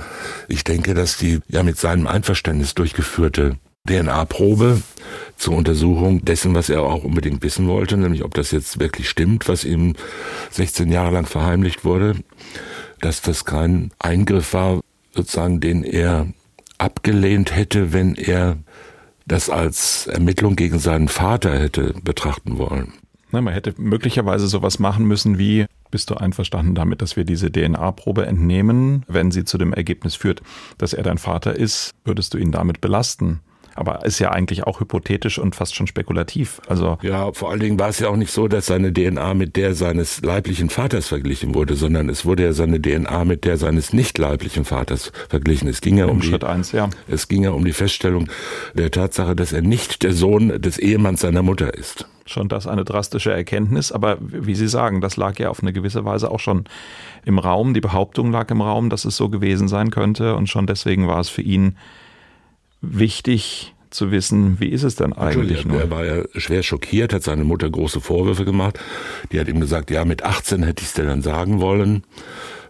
Ich 0.47 0.63
denke, 0.63 0.93
dass 0.93 1.17
die 1.17 1.39
ja 1.47 1.63
mit 1.63 1.77
seinem 1.77 2.07
Einverständnis 2.07 2.73
durchgeführte 2.73 3.57
DNA-Probe 3.87 4.81
zur 5.37 5.55
Untersuchung 5.55 6.23
dessen, 6.23 6.53
was 6.53 6.69
er 6.69 6.83
auch 6.83 7.03
unbedingt 7.03 7.43
wissen 7.43 7.67
wollte, 7.67 7.97
nämlich 7.97 8.23
ob 8.23 8.33
das 8.33 8.51
jetzt 8.51 8.79
wirklich 8.79 9.09
stimmt, 9.09 9.47
was 9.47 9.63
ihm 9.63 9.95
16 10.51 10.91
Jahre 10.91 11.11
lang 11.11 11.25
verheimlicht 11.25 11.85
wurde, 11.85 12.15
dass 13.01 13.21
das 13.21 13.45
kein 13.45 13.91
Eingriff 13.99 14.53
war, 14.53 14.81
sozusagen, 15.13 15.59
den 15.59 15.83
er 15.83 16.27
abgelehnt 16.77 17.55
hätte, 17.55 17.93
wenn 17.93 18.15
er 18.15 18.57
das 19.27 19.49
als 19.49 20.07
Ermittlung 20.07 20.55
gegen 20.55 20.79
seinen 20.79 21.07
Vater 21.07 21.57
hätte 21.57 21.93
betrachten 22.03 22.57
wollen. 22.57 22.93
Na, 23.31 23.41
man 23.41 23.53
hätte 23.53 23.75
möglicherweise 23.77 24.47
sowas 24.47 24.79
machen 24.79 25.05
müssen 25.05 25.37
wie, 25.37 25.65
bist 25.91 26.09
du 26.09 26.15
einverstanden 26.15 26.73
damit, 26.73 27.01
dass 27.01 27.15
wir 27.15 27.25
diese 27.25 27.51
DNA-Probe 27.51 28.25
entnehmen? 28.25 29.03
Wenn 29.07 29.29
sie 29.29 29.43
zu 29.43 29.57
dem 29.59 29.71
Ergebnis 29.71 30.15
führt, 30.15 30.41
dass 30.79 30.93
er 30.93 31.03
dein 31.03 31.19
Vater 31.19 31.55
ist, 31.55 31.91
würdest 32.05 32.33
du 32.33 32.39
ihn 32.39 32.51
damit 32.51 32.81
belasten? 32.81 33.41
Aber 33.79 34.03
ist 34.03 34.19
ja 34.19 34.31
eigentlich 34.31 34.67
auch 34.67 34.81
hypothetisch 34.81 35.39
und 35.39 35.55
fast 35.55 35.73
schon 35.73 35.87
spekulativ. 35.87 36.59
Also 36.67 36.97
ja, 37.01 37.31
vor 37.31 37.49
allen 37.49 37.61
Dingen 37.61 37.79
war 37.79 37.87
es 37.87 37.99
ja 37.99 38.09
auch 38.09 38.17
nicht 38.17 38.33
so, 38.33 38.49
dass 38.49 38.65
seine 38.65 38.91
DNA 38.91 39.33
mit 39.35 39.55
der 39.55 39.73
seines 39.73 40.21
leiblichen 40.21 40.69
Vaters 40.69 41.07
verglichen 41.07 41.55
wurde, 41.55 41.75
sondern 41.75 42.09
es 42.09 42.25
wurde 42.25 42.43
ja 42.43 42.51
seine 42.51 42.81
DNA 42.81 43.23
mit 43.23 43.45
der 43.45 43.55
seines 43.55 43.93
nicht 43.93 44.17
leiblichen 44.17 44.65
Vaters 44.65 45.13
verglichen. 45.29 45.69
Es 45.69 45.79
ging 45.79 45.97
ja 45.97 46.07
um, 46.07 46.17
um 46.17 46.21
Schritt 46.21 46.43
die, 46.43 46.47
eins, 46.47 46.73
ja. 46.73 46.89
Es 47.07 47.29
ging 47.29 47.43
ja 47.43 47.51
um 47.51 47.63
die 47.63 47.71
Feststellung 47.71 48.27
der 48.73 48.91
Tatsache, 48.91 49.33
dass 49.33 49.53
er 49.53 49.61
nicht 49.61 50.03
der 50.03 50.11
Sohn 50.11 50.61
des 50.61 50.77
Ehemanns 50.77 51.21
seiner 51.21 51.41
Mutter 51.41 51.73
ist 51.73 52.05
schon 52.25 52.47
das 52.47 52.67
eine 52.67 52.85
drastische 52.85 53.31
Erkenntnis, 53.31 53.91
aber 53.91 54.17
wie 54.21 54.53
Sie 54.53 54.67
sagen, 54.67 55.01
das 55.01 55.17
lag 55.17 55.39
ja 55.39 55.49
auf 55.49 55.63
eine 55.63 55.73
gewisse 55.73 56.05
Weise 56.05 56.29
auch 56.29 56.39
schon 56.39 56.65
im 57.25 57.39
Raum. 57.39 57.73
Die 57.73 57.81
Behauptung 57.81 58.31
lag 58.31 58.51
im 58.51 58.61
Raum, 58.61 58.91
dass 58.91 59.03
es 59.03 59.17
so 59.17 59.29
gewesen 59.29 59.67
sein 59.67 59.89
könnte 59.89 60.35
und 60.35 60.47
schon 60.47 60.67
deswegen 60.67 61.07
war 61.07 61.19
es 61.19 61.29
für 61.29 61.41
ihn 61.41 61.75
wichtig 62.81 63.73
zu 63.89 64.11
wissen, 64.11 64.59
wie 64.59 64.69
ist 64.69 64.83
es 64.83 64.95
denn 64.95 65.13
eigentlich? 65.13 65.65
Nur? 65.65 65.79
Er 65.79 65.91
war 65.91 66.05
ja 66.05 66.23
schwer 66.35 66.63
schockiert, 66.63 67.13
hat 67.13 67.23
seine 67.23 67.43
Mutter 67.43 67.69
große 67.69 68.01
Vorwürfe 68.01 68.45
gemacht. 68.45 68.79
Die 69.31 69.39
hat 69.39 69.47
ihm 69.47 69.59
gesagt, 69.59 69.89
ja, 69.89 70.05
mit 70.05 70.23
18 70.23 70.63
hätte 70.63 70.83
ich 70.83 70.89
es 70.89 70.93
dir 70.93 71.05
dann 71.05 71.21
sagen 71.21 71.59
wollen, 71.59 72.03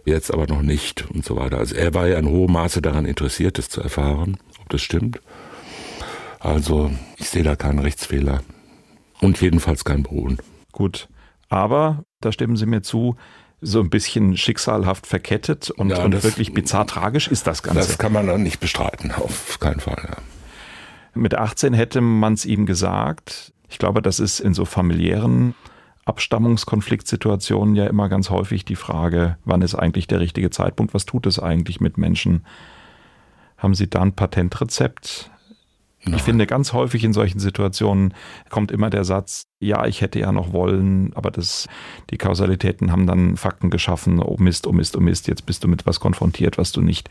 jetzt 0.04 0.32
aber 0.32 0.46
noch 0.46 0.62
nicht 0.62 1.10
und 1.10 1.24
so 1.24 1.36
weiter. 1.36 1.58
Also 1.58 1.74
er 1.74 1.94
war 1.94 2.08
ja 2.08 2.18
in 2.18 2.28
hohem 2.28 2.52
Maße 2.52 2.80
daran 2.80 3.04
interessiert, 3.04 3.58
es 3.58 3.68
zu 3.68 3.82
erfahren, 3.82 4.38
ob 4.60 4.68
das 4.70 4.80
stimmt. 4.80 5.20
Also 6.38 6.90
ich 7.18 7.28
sehe 7.28 7.42
da 7.42 7.54
keinen 7.54 7.80
Rechtsfehler 7.80 8.42
und 9.20 9.40
jedenfalls 9.42 9.84
kein 9.84 10.02
Beruhen. 10.02 10.38
Gut, 10.72 11.08
aber 11.50 12.04
da 12.20 12.32
stimmen 12.32 12.56
Sie 12.56 12.66
mir 12.66 12.80
zu, 12.80 13.16
so 13.60 13.80
ein 13.80 13.90
bisschen 13.90 14.36
schicksalhaft 14.36 15.06
verkettet 15.06 15.70
und, 15.70 15.90
ja, 15.90 16.02
und 16.02 16.12
das, 16.12 16.24
wirklich 16.24 16.54
bizarr 16.54 16.86
tragisch 16.86 17.28
ist 17.28 17.46
das 17.46 17.62
Ganze. 17.62 17.80
Das 17.80 17.98
kann 17.98 18.12
man 18.12 18.26
dann 18.26 18.42
nicht 18.42 18.60
bestreiten, 18.60 19.12
auf 19.12 19.58
keinen 19.60 19.80
Fall. 19.80 20.02
Ja. 20.02 20.16
Mit 21.14 21.34
18 21.34 21.74
hätte 21.74 22.00
man 22.00 22.34
es 22.34 22.46
ihm 22.46 22.66
gesagt. 22.66 23.52
Ich 23.68 23.78
glaube, 23.78 24.02
das 24.02 24.20
ist 24.20 24.40
in 24.40 24.54
so 24.54 24.64
familiären 24.64 25.54
Abstammungskonfliktsituationen 26.06 27.76
ja 27.76 27.86
immer 27.86 28.08
ganz 28.08 28.30
häufig 28.30 28.64
die 28.64 28.76
Frage, 28.76 29.36
wann 29.44 29.62
ist 29.62 29.74
eigentlich 29.74 30.06
der 30.06 30.20
richtige 30.20 30.50
Zeitpunkt? 30.50 30.94
Was 30.94 31.06
tut 31.06 31.26
es 31.26 31.38
eigentlich 31.38 31.80
mit 31.80 31.98
Menschen? 31.98 32.44
Haben 33.58 33.74
Sie 33.74 33.88
da 33.88 34.00
ein 34.02 34.14
Patentrezept? 34.14 35.30
Nein. 36.04 36.14
Ich 36.14 36.22
finde, 36.22 36.46
ganz 36.46 36.72
häufig 36.72 37.04
in 37.04 37.12
solchen 37.12 37.40
Situationen 37.40 38.14
kommt 38.48 38.72
immer 38.72 38.88
der 38.88 39.04
Satz, 39.04 39.44
ja, 39.60 39.86
ich 39.86 40.00
hätte 40.00 40.18
ja 40.18 40.32
noch 40.32 40.52
wollen, 40.52 41.12
aber 41.14 41.30
das, 41.30 41.68
die 42.08 42.16
Kausalitäten 42.16 42.90
haben 42.90 43.06
dann 43.06 43.36
Fakten 43.36 43.68
geschaffen, 43.68 44.18
oh 44.20 44.36
Mist, 44.38 44.66
oh 44.66 44.72
Mist, 44.72 44.96
oh 44.96 45.00
Mist, 45.00 45.28
jetzt 45.28 45.44
bist 45.44 45.62
du 45.62 45.68
mit 45.68 45.86
was 45.86 46.00
konfrontiert, 46.00 46.56
was 46.56 46.72
du 46.72 46.80
nicht, 46.80 47.10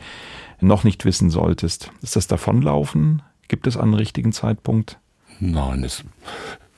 noch 0.60 0.82
nicht 0.82 1.04
wissen 1.04 1.30
solltest. 1.30 1.92
Ist 2.02 2.16
das 2.16 2.26
Davonlaufen? 2.26 3.22
Gibt 3.46 3.68
es 3.68 3.76
einen 3.76 3.94
richtigen 3.94 4.32
Zeitpunkt? 4.32 4.98
Nein, 5.38 5.84
es, 5.84 6.04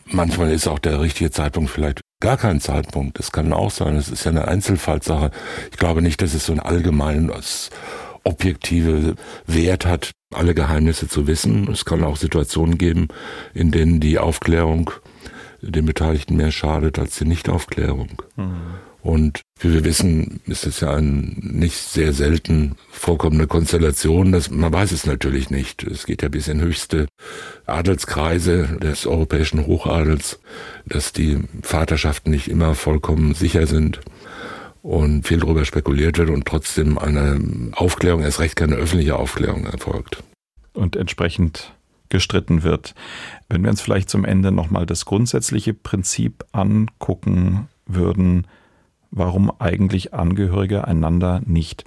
manchmal 0.06 0.50
ist 0.50 0.68
auch 0.68 0.78
der 0.78 1.00
richtige 1.00 1.30
Zeitpunkt 1.30 1.70
vielleicht 1.70 2.02
gar 2.20 2.36
kein 2.36 2.60
Zeitpunkt. 2.60 3.18
Das 3.18 3.32
kann 3.32 3.52
auch 3.52 3.70
sein. 3.70 3.96
Es 3.96 4.08
ist 4.08 4.24
ja 4.24 4.30
eine 4.30 4.46
Einzelfallsache. 4.46 5.30
Ich 5.70 5.78
glaube 5.78 6.02
nicht, 6.02 6.22
dass 6.22 6.34
es 6.34 6.46
so 6.46 6.52
ein 6.52 6.60
allgemeines 6.60 7.70
objektive 8.22 9.16
Wert 9.46 9.86
hat, 9.86 10.12
alle 10.34 10.54
Geheimnisse 10.54 11.08
zu 11.08 11.26
wissen. 11.26 11.68
Es 11.70 11.84
kann 11.84 12.04
auch 12.04 12.16
Situationen 12.16 12.78
geben, 12.78 13.08
in 13.54 13.70
denen 13.70 14.00
die 14.00 14.18
Aufklärung 14.18 14.90
den 15.60 15.86
Beteiligten 15.86 16.36
mehr 16.36 16.50
schadet 16.50 16.98
als 16.98 17.18
die 17.18 17.24
Nichtaufklärung. 17.24 18.22
Mhm. 18.36 18.56
Und 19.02 19.42
wie 19.58 19.72
wir 19.72 19.84
wissen, 19.84 20.40
ist 20.46 20.64
es 20.64 20.78
ja 20.80 20.94
eine 20.94 21.10
nicht 21.10 21.76
sehr 21.76 22.12
selten 22.12 22.76
vorkommende 22.88 23.48
Konstellation. 23.48 24.30
Dass, 24.30 24.48
man 24.48 24.72
weiß 24.72 24.92
es 24.92 25.06
natürlich 25.06 25.50
nicht. 25.50 25.82
Es 25.82 26.06
geht 26.06 26.22
ja 26.22 26.28
bis 26.28 26.46
in 26.46 26.60
höchste 26.60 27.08
Adelskreise 27.66 28.78
des 28.80 29.06
europäischen 29.06 29.66
Hochadels, 29.66 30.38
dass 30.86 31.12
die 31.12 31.40
Vaterschaften 31.62 32.30
nicht 32.30 32.46
immer 32.46 32.76
vollkommen 32.76 33.34
sicher 33.34 33.66
sind 33.66 34.00
und 34.82 35.26
viel 35.26 35.38
darüber 35.38 35.64
spekuliert 35.64 36.18
wird 36.18 36.30
und 36.30 36.44
trotzdem 36.44 36.98
eine 36.98 37.72
Aufklärung, 37.72 38.22
erst 38.22 38.40
recht 38.40 38.56
keine 38.56 38.74
öffentliche 38.74 39.16
Aufklärung 39.16 39.64
erfolgt. 39.64 40.22
Und 40.74 40.96
entsprechend 40.96 41.72
gestritten 42.08 42.62
wird. 42.62 42.94
Wenn 43.48 43.62
wir 43.62 43.70
uns 43.70 43.80
vielleicht 43.80 44.10
zum 44.10 44.24
Ende 44.24 44.52
nochmal 44.52 44.84
das 44.84 45.06
grundsätzliche 45.06 45.72
Prinzip 45.72 46.44
angucken 46.52 47.68
würden, 47.86 48.46
warum 49.10 49.50
eigentlich 49.60 50.12
Angehörige 50.12 50.86
einander 50.86 51.40
nicht 51.46 51.84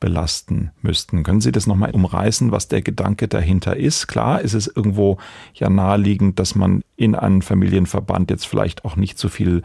belasten 0.00 0.70
müssten. 0.82 1.22
Können 1.22 1.40
Sie 1.40 1.52
das 1.52 1.66
nochmal 1.66 1.92
umreißen, 1.92 2.52
was 2.52 2.68
der 2.68 2.82
Gedanke 2.82 3.26
dahinter 3.26 3.76
ist? 3.76 4.06
Klar 4.06 4.42
ist 4.42 4.52
es 4.52 4.66
irgendwo 4.66 5.18
ja 5.54 5.70
naheliegend, 5.70 6.38
dass 6.38 6.54
man 6.54 6.82
in 6.96 7.14
einen 7.14 7.40
Familienverband 7.40 8.30
jetzt 8.30 8.46
vielleicht 8.46 8.84
auch 8.84 8.96
nicht 8.96 9.18
so 9.18 9.30
viel 9.30 9.62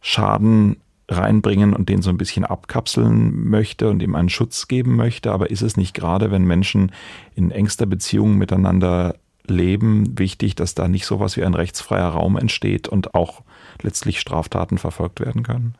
Schaden 0.00 0.78
reinbringen 1.10 1.74
und 1.74 1.88
den 1.88 2.02
so 2.02 2.10
ein 2.10 2.18
bisschen 2.18 2.44
abkapseln 2.44 3.48
möchte 3.48 3.90
und 3.90 4.02
ihm 4.02 4.14
einen 4.14 4.28
Schutz 4.28 4.68
geben 4.68 4.96
möchte. 4.96 5.32
Aber 5.32 5.50
ist 5.50 5.62
es 5.62 5.76
nicht 5.76 5.92
gerade, 5.92 6.30
wenn 6.30 6.44
Menschen 6.44 6.92
in 7.34 7.50
engster 7.50 7.86
Beziehung 7.86 8.38
miteinander 8.38 9.16
leben, 9.46 10.18
wichtig, 10.18 10.54
dass 10.54 10.74
da 10.74 10.86
nicht 10.86 11.06
sowas 11.06 11.36
wie 11.36 11.44
ein 11.44 11.54
rechtsfreier 11.54 12.08
Raum 12.08 12.36
entsteht 12.36 12.88
und 12.88 13.14
auch 13.14 13.42
letztlich 13.82 14.20
Straftaten 14.20 14.78
verfolgt 14.78 15.20
werden 15.20 15.42
können? 15.42 15.74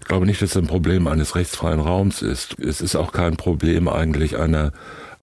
Ich 0.00 0.06
glaube 0.06 0.26
nicht, 0.26 0.42
dass 0.42 0.50
es 0.50 0.56
ein 0.56 0.66
Problem 0.66 1.06
eines 1.06 1.36
rechtsfreien 1.36 1.78
Raums 1.78 2.22
ist. 2.22 2.58
Es 2.58 2.80
ist 2.80 2.96
auch 2.96 3.12
kein 3.12 3.36
Problem 3.36 3.88
eigentlich 3.88 4.36
einer 4.36 4.72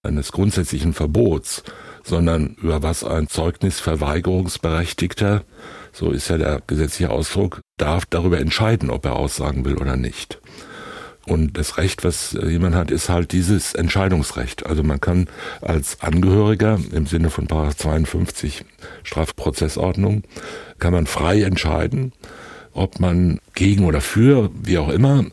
eines 0.02 0.32
grundsätzlichen 0.32 0.94
Verbots, 0.94 1.62
sondern 2.04 2.56
über 2.62 2.82
was 2.82 3.04
ein 3.04 3.28
Zeugnisverweigerungsberechtigter, 3.28 5.42
so 5.92 6.10
ist 6.10 6.28
ja 6.28 6.38
der 6.38 6.62
gesetzliche 6.66 7.10
Ausdruck, 7.10 7.60
darf 7.76 8.04
darüber 8.06 8.38
entscheiden, 8.38 8.90
ob 8.90 9.04
er 9.04 9.16
aussagen 9.16 9.64
will 9.64 9.76
oder 9.76 9.96
nicht. 9.96 10.40
Und 11.26 11.58
das 11.58 11.76
Recht, 11.76 12.02
was 12.02 12.32
jemand 12.32 12.74
hat, 12.74 12.90
ist 12.90 13.08
halt 13.08 13.32
dieses 13.32 13.74
Entscheidungsrecht. 13.74 14.66
Also 14.66 14.82
man 14.82 15.00
kann 15.00 15.28
als 15.60 16.00
Angehöriger 16.00 16.78
im 16.92 17.06
Sinne 17.06 17.30
von 17.30 17.48
52 17.48 18.64
Strafprozessordnung, 19.02 20.22
kann 20.78 20.92
man 20.92 21.06
frei 21.06 21.42
entscheiden, 21.42 22.12
ob 22.72 23.00
man 23.00 23.38
gegen 23.54 23.84
oder 23.84 24.00
für, 24.00 24.50
wie 24.62 24.78
auch 24.78 24.88
immer, 24.88 25.26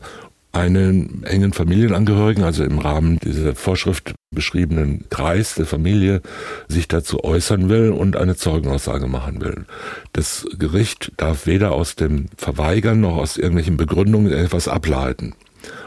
einen 0.52 1.24
engen 1.24 1.52
Familienangehörigen, 1.52 2.44
also 2.44 2.64
im 2.64 2.78
Rahmen 2.78 3.18
dieser 3.18 3.54
Vorschrift 3.54 4.14
beschriebenen 4.34 5.04
Kreis 5.10 5.54
der 5.54 5.66
Familie, 5.66 6.22
sich 6.68 6.88
dazu 6.88 7.22
äußern 7.24 7.68
will 7.68 7.90
und 7.90 8.16
eine 8.16 8.36
Zeugenaussage 8.36 9.06
machen 9.06 9.40
will. 9.40 9.66
Das 10.12 10.46
Gericht 10.58 11.12
darf 11.16 11.46
weder 11.46 11.72
aus 11.72 11.96
dem 11.96 12.26
Verweigern 12.36 13.00
noch 13.00 13.16
aus 13.16 13.36
irgendwelchen 13.36 13.76
Begründungen 13.76 14.32
etwas 14.32 14.68
ableiten 14.68 15.34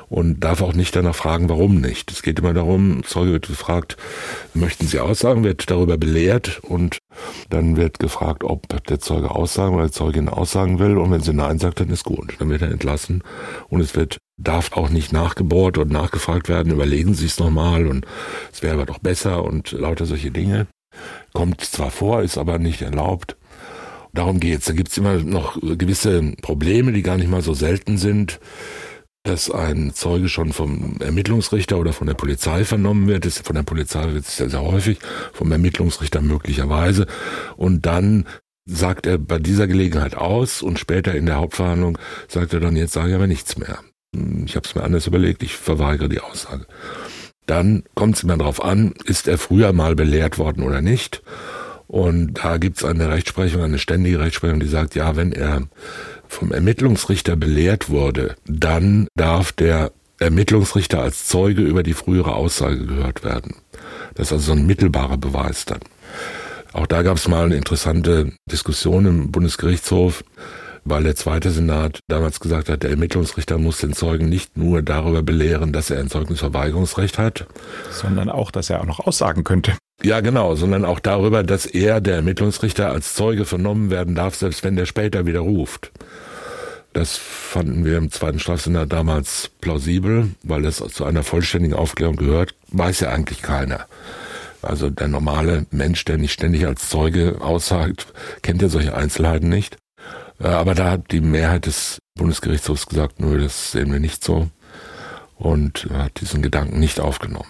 und 0.10 0.42
darf 0.42 0.62
auch 0.62 0.74
nicht 0.74 0.96
danach 0.96 1.16
fragen, 1.16 1.50
warum 1.50 1.76
nicht. 1.80 2.12
Es 2.12 2.22
geht 2.22 2.40
immer 2.40 2.54
darum, 2.54 3.04
Zeuge 3.04 3.32
wird 3.34 3.48
gefragt, 3.48 3.98
möchten 4.54 4.88
Sie 4.88 5.00
aussagen, 5.00 5.44
wird 5.44 5.70
darüber 5.70 5.98
belehrt 5.98 6.60
und 6.64 6.98
dann 7.50 7.78
wird 7.78 8.00
gefragt, 8.00 8.44
ob 8.44 8.68
der 8.86 9.00
Zeuge 9.00 9.32
aussagen 9.32 9.76
oder 9.76 9.86
die 9.86 9.92
Zeugin 9.92 10.30
aussagen 10.30 10.80
will 10.80 10.98
und 10.98 11.12
wenn 11.12 11.22
sie 11.22 11.34
Nein 11.34 11.60
sagt, 11.60 11.80
dann 11.80 11.90
ist 11.90 12.04
gut. 12.04 12.36
Dann 12.40 12.50
wird 12.50 12.62
er 12.62 12.72
entlassen 12.72 13.24
und 13.70 13.82
es 13.82 13.96
wird 13.96 14.18
darf 14.38 14.72
auch 14.74 14.90
nicht 14.90 15.14
nachgebohrt 15.14 15.78
und 15.78 15.92
nachgefragt 15.92 16.50
werden, 16.50 16.72
überlegen 16.72 17.14
Sie 17.14 17.28
es 17.28 17.40
nochmal 17.40 17.88
und 17.88 18.06
es 18.52 18.62
wäre 18.62 18.74
aber 18.74 18.86
doch 18.86 19.00
besser 19.00 19.44
und 19.44 19.72
lauter 19.72 20.06
solche 20.06 20.32
Dinge. 20.32 20.68
Kommt 21.34 21.62
zwar 21.62 21.92
vor, 21.92 22.22
ist 22.22 22.38
aber 22.38 22.60
nicht 22.60 22.82
erlaubt. 22.82 23.38
Darum 24.14 24.40
geht's. 24.40 24.66
Da 24.66 24.74
gibt's 24.74 24.98
immer 24.98 25.16
noch 25.16 25.58
gewisse 25.62 26.34
Probleme, 26.42 26.92
die 26.92 27.02
gar 27.02 27.18
nicht 27.18 27.30
mal 27.30 27.42
so 27.42 27.54
selten 27.54 27.98
sind 27.98 28.40
dass 29.24 29.52
ein 29.52 29.94
Zeuge 29.94 30.30
schon 30.30 30.52
vom 30.52 30.98
Ermittlungsrichter 31.00 31.78
oder 31.78 31.94
von 31.94 32.08
der 32.08 32.16
Polizei 32.16 32.66
vernommen 32.66 33.08
wird. 33.08 33.26
Das 33.26 33.40
von 33.40 33.56
der 33.56 33.64
Polizei 33.64 34.14
wird 34.14 34.26
es 34.26 34.38
sehr, 34.38 34.50
sehr 34.50 34.62
häufig, 34.62 35.00
vom 35.34 35.52
Ermittlungsrichter 35.52 36.22
möglicherweise. 36.22 37.06
Und 37.56 37.86
dann 37.86 38.26
sagt 38.66 39.06
er 39.06 39.18
bei 39.18 39.38
dieser 39.38 39.68
Gelegenheit 39.68 40.16
aus 40.16 40.62
und 40.62 40.80
später 40.80 41.14
in 41.14 41.26
der 41.26 41.36
Hauptverhandlung 41.36 41.98
sagt 42.28 42.54
er 42.54 42.60
dann, 42.60 42.76
jetzt 42.76 42.94
sage 42.94 43.10
ich 43.10 43.16
aber 43.16 43.28
nichts 43.28 43.58
mehr. 43.58 43.80
Ich 44.46 44.56
habe 44.56 44.68
es 44.68 44.76
mir 44.76 44.84
anders 44.84 45.08
überlegt, 45.08 45.44
ich 45.44 45.56
verweigere 45.56 46.10
die 46.10 46.20
Aussage. 46.20 46.66
Dann 47.46 47.84
kommt 47.96 48.16
es 48.16 48.24
immer 48.24 48.38
darauf 48.38 48.64
an, 48.64 48.94
ist 49.06 49.28
er 49.28 49.38
früher 49.38 49.74
mal 49.74 49.96
belehrt 49.96 50.38
worden 50.38 50.64
oder 50.64 50.82
nicht. 50.82 51.22
Und 51.88 52.36
da 52.36 52.58
gibt 52.58 52.78
es 52.78 52.86
eine 52.86 53.10
Rechtsprechung, 53.10 53.62
eine 53.62 53.80
ständige 53.80 54.20
Rechtsprechung, 54.20 54.60
die 54.60 54.68
sagt, 54.68 54.96
ja, 54.96 55.16
wenn 55.16 55.34
er 55.34 55.64
vom 56.32 56.54
Ermittlungsrichter 56.54 57.36
belehrt 57.36 57.89
wurde, 57.89 58.36
dann 58.46 59.08
darf 59.15 59.52
der 59.52 59.91
Ermittlungsrichter 60.17 61.02
als 61.02 61.28
Zeuge 61.28 61.62
über 61.62 61.84
die 61.84 61.94
frühere 61.94 62.36
Aussage 62.36 62.86
gehört 62.86 63.24
werden. 63.24 63.56
Das 64.15 64.28
ist 64.28 64.34
also 64.34 64.46
so 64.46 64.52
ein 64.54 64.65
mittelbarer 64.65 65.17
Beweis 65.17 65.65
dann. 65.65 65.82
Auch 66.72 66.88
da 66.88 67.02
gab 67.02 67.17
es 67.17 67.28
mal 67.28 67.46
eine 67.46 67.58
interessante 67.58 68.32
Diskussion 68.50 69.06
im 69.06 69.32
Bundesgerichtshof, 69.32 70.24
weil 70.86 71.04
der 71.04 71.17
zweite 71.17 71.52
Senat 71.52 72.00
damals 72.08 72.39
gesagt 72.39 72.70
hat, 72.70 72.84
der 72.84 72.91
Ermittlungsrichter 72.91 73.58
muss 73.58 73.80
den 73.80 73.94
Zeugen 73.94 74.30
nicht 74.30 74.58
nur 74.58 74.82
darüber 74.82 75.22
belehren, 75.24 75.74
dass 75.74 75.89
er 75.89 76.00
ein 76.00 76.10
Zeugnisverweigerungsrecht 76.10 77.17
hat, 77.17 77.46
sondern 77.91 78.30
auch, 78.30 78.52
dass 78.52 78.70
er 78.70 78.80
auch 78.80 78.86
noch 78.86 79.00
aussagen 79.00 79.44
könnte. 79.44 79.74
Ja, 80.04 80.20
genau, 80.22 80.56
sondern 80.56 80.86
auch 80.86 81.00
darüber, 81.00 81.44
dass 81.44 81.66
er, 81.66 82.02
der 82.02 82.16
Ermittlungsrichter, 82.16 82.90
als 82.90 83.14
Zeuge 83.14 83.46
vernommen 83.46 83.90
werden 83.90 84.16
darf, 84.16 84.36
selbst 84.36 84.64
wenn 84.64 84.76
der 84.76 84.86
später 84.86 85.26
wieder 85.26 85.42
ruft. 85.42 85.92
Das 86.94 87.18
fanden 87.18 87.86
wir 87.86 87.98
im 87.98 88.12
zweiten 88.12 88.40
Strafsenat 88.40 88.92
damals 88.92 89.50
plausibel, 89.62 90.32
weil 90.44 90.66
es 90.66 90.78
zu 90.78 91.06
einer 91.06 91.24
vollständigen 91.24 91.76
Aufklärung 91.76 92.18
gehört, 92.18 92.56
weiß 92.70 93.02
ja 93.02 93.10
eigentlich 93.10 93.42
keiner. 93.42 93.86
Also 94.62 94.90
der 94.90 95.08
normale 95.08 95.66
Mensch, 95.72 96.04
der 96.06 96.18
nicht 96.18 96.34
ständig 96.34 96.68
als 96.68 96.90
Zeuge 96.90 97.38
aussagt, 97.40 98.08
kennt 98.42 98.62
ja 98.62 98.70
solche 98.70 98.96
Einzelheiten 98.96 99.50
nicht. 99.50 99.78
Äh, 100.40 100.48
aber 100.48 100.76
da 100.76 100.92
hat 100.92 101.12
die 101.12 101.22
Mehrheit 101.22 101.66
des 101.66 102.00
Bundesgerichtshofs 102.16 102.88
gesagt, 102.88 103.20
nö, 103.20 103.40
das 103.40 103.72
sehen 103.72 103.92
wir 103.92 104.00
nicht 104.00 104.24
so 104.24 104.50
und 105.38 105.88
hat 105.94 106.22
diesen 106.22 106.42
Gedanken 106.42 106.80
nicht 106.80 107.00
aufgenommen. 107.00 107.50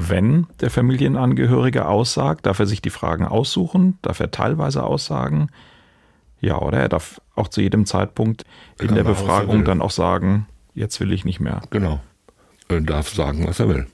Wenn 0.00 0.46
der 0.60 0.70
Familienangehörige 0.70 1.88
aussagt, 1.88 2.46
darf 2.46 2.60
er 2.60 2.66
sich 2.66 2.80
die 2.80 2.90
Fragen 2.90 3.24
aussuchen, 3.24 3.98
darf 4.00 4.20
er 4.20 4.30
teilweise 4.30 4.84
aussagen, 4.84 5.48
ja, 6.40 6.56
oder 6.56 6.78
er 6.78 6.88
darf 6.88 7.20
auch 7.34 7.48
zu 7.48 7.60
jedem 7.60 7.84
Zeitpunkt 7.84 8.44
in 8.80 8.94
der 8.94 9.02
Befragung 9.02 9.64
dann 9.64 9.82
auch 9.82 9.90
sagen, 9.90 10.46
jetzt 10.72 11.00
will 11.00 11.10
ich 11.10 11.24
nicht 11.24 11.40
mehr. 11.40 11.62
Genau. 11.70 11.98
Er 12.68 12.80
darf 12.80 13.08
sagen, 13.08 13.44
was 13.48 13.58
er 13.58 13.68
will. 13.68 13.86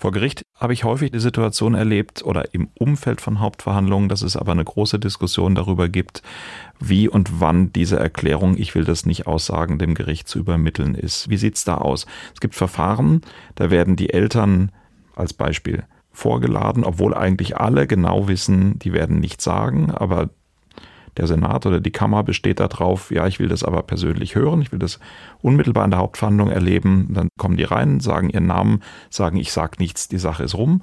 Vor 0.00 0.10
Gericht 0.10 0.42
habe 0.58 0.72
ich 0.72 0.82
häufig 0.82 1.12
die 1.12 1.20
Situation 1.20 1.74
erlebt 1.74 2.24
oder 2.24 2.52
im 2.52 2.68
Umfeld 2.74 3.20
von 3.20 3.38
Hauptverhandlungen, 3.38 4.08
dass 4.08 4.22
es 4.22 4.36
aber 4.36 4.50
eine 4.50 4.64
große 4.64 4.98
Diskussion 4.98 5.54
darüber 5.54 5.88
gibt, 5.88 6.24
wie 6.80 7.08
und 7.08 7.40
wann 7.40 7.72
diese 7.72 8.00
Erklärung, 8.00 8.56
ich 8.58 8.74
will 8.74 8.84
das 8.84 9.06
nicht 9.06 9.28
aussagen, 9.28 9.78
dem 9.78 9.94
Gericht 9.94 10.26
zu 10.26 10.40
übermitteln 10.40 10.96
ist. 10.96 11.30
Wie 11.30 11.36
sieht 11.36 11.54
es 11.54 11.62
da 11.62 11.76
aus? 11.76 12.06
Es 12.34 12.40
gibt 12.40 12.56
Verfahren, 12.56 13.20
da 13.54 13.70
werden 13.70 13.94
die 13.94 14.12
Eltern 14.12 14.72
als 15.16 15.32
Beispiel 15.32 15.84
vorgeladen, 16.12 16.84
obwohl 16.84 17.14
eigentlich 17.14 17.56
alle 17.56 17.86
genau 17.86 18.28
wissen, 18.28 18.78
die 18.78 18.92
werden 18.92 19.18
nichts 19.18 19.44
sagen, 19.44 19.90
aber 19.90 20.30
der 21.16 21.26
Senat 21.26 21.66
oder 21.66 21.80
die 21.80 21.90
Kammer 21.90 22.22
besteht 22.22 22.60
darauf, 22.60 23.10
ja, 23.10 23.26
ich 23.26 23.38
will 23.38 23.48
das 23.48 23.62
aber 23.62 23.82
persönlich 23.82 24.34
hören, 24.34 24.62
ich 24.62 24.72
will 24.72 24.78
das 24.78 24.98
unmittelbar 25.42 25.84
in 25.84 25.90
der 25.90 26.00
Hauptverhandlung 26.00 26.50
erleben. 26.50 27.08
Dann 27.10 27.28
kommen 27.38 27.56
die 27.56 27.64
rein, 27.64 28.00
sagen 28.00 28.30
ihren 28.30 28.46
Namen, 28.46 28.82
sagen, 29.10 29.36
ich 29.36 29.52
sag 29.52 29.78
nichts, 29.78 30.08
die 30.08 30.18
Sache 30.18 30.42
ist 30.42 30.54
rum. 30.54 30.82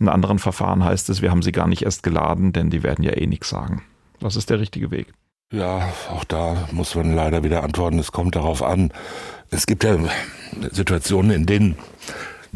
In 0.00 0.08
anderen 0.08 0.38
Verfahren 0.38 0.84
heißt 0.84 1.08
es, 1.10 1.22
wir 1.22 1.30
haben 1.30 1.42
sie 1.42 1.52
gar 1.52 1.66
nicht 1.66 1.82
erst 1.82 2.02
geladen, 2.02 2.52
denn 2.52 2.70
die 2.70 2.82
werden 2.82 3.04
ja 3.04 3.12
eh 3.12 3.26
nichts 3.26 3.48
sagen. 3.48 3.82
Was 4.20 4.36
ist 4.36 4.50
der 4.50 4.60
richtige 4.60 4.90
Weg? 4.90 5.12
Ja, 5.52 5.88
auch 6.10 6.24
da 6.24 6.68
muss 6.72 6.94
man 6.94 7.14
leider 7.14 7.42
wieder 7.42 7.62
antworten, 7.62 7.98
es 7.98 8.12
kommt 8.12 8.36
darauf 8.36 8.62
an. 8.62 8.92
Es 9.50 9.66
gibt 9.66 9.82
ja 9.84 9.96
Situationen, 10.70 11.30
in 11.30 11.46
denen 11.46 11.76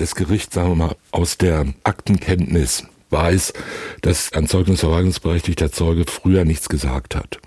das 0.03 0.15
Gericht, 0.15 0.53
sagen 0.53 0.71
wir 0.71 0.75
mal, 0.75 0.97
aus 1.13 1.39
der 1.39 1.65
Aktenkenntnis 1.85 2.85
weiß, 3.11 3.53
dass 4.01 4.33
ein 4.33 4.49
zeugnisverweigerungsberechtigter 4.49 5.71
Zeuge 5.71 6.05
früher 6.07 6.45
nichts 6.45 6.69
gesagt 6.69 7.15
hat. 7.15 7.39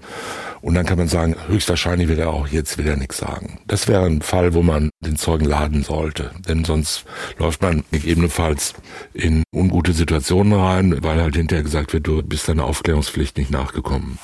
Und 0.61 0.73
dann 0.73 0.85
kann 0.85 0.97
man 0.97 1.07
sagen, 1.07 1.35
höchstwahrscheinlich 1.47 2.07
wird 2.07 2.19
er 2.19 2.29
auch 2.29 2.47
jetzt 2.47 2.79
wieder 2.79 2.95
nichts 2.95 3.17
sagen. 3.17 3.59
Das 3.67 3.87
wäre 3.87 4.05
ein 4.05 4.21
Fall, 4.21 4.53
wo 4.55 4.63
man 4.63 4.89
den 4.99 5.15
Zeugen 5.15 5.45
laden 5.45 5.83
sollte. 5.83 6.31
Denn 6.47 6.65
sonst 6.65 7.05
läuft 7.37 7.61
man 7.61 7.83
gegebenenfalls 7.91 8.73
in 9.13 9.43
ungute 9.53 9.93
Situationen 9.93 10.53
rein, 10.53 11.03
weil 11.03 11.21
halt 11.21 11.35
hinterher 11.35 11.63
gesagt 11.63 11.93
wird, 11.93 12.07
du 12.07 12.23
bist 12.23 12.47
deiner 12.47 12.65
Aufklärungspflicht 12.65 13.37
nicht 13.37 13.51
nachgekommen. 13.51 14.17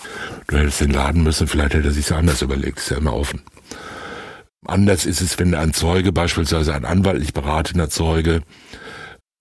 Du 0.48 0.58
hättest 0.58 0.82
den 0.82 0.91
laden 0.91 1.22
müssen, 1.22 1.48
vielleicht 1.48 1.76
hätte 1.76 1.89
er 1.89 1.94
sich 1.94 2.12
anders 2.12 2.41
überlegt, 2.41 2.80
ist 2.80 2.89
ja 2.89 2.98
immer 2.98 3.13
offen. 3.13 3.41
Anders 4.65 5.06
ist 5.06 5.21
es, 5.21 5.39
wenn 5.39 5.56
ein 5.56 5.74
Zeuge, 5.74 6.12
beispielsweise 6.12 6.74
ein 6.74 6.86
anwaltlich 6.86 7.34
beratener 7.34 7.89
Zeuge, 7.89 8.43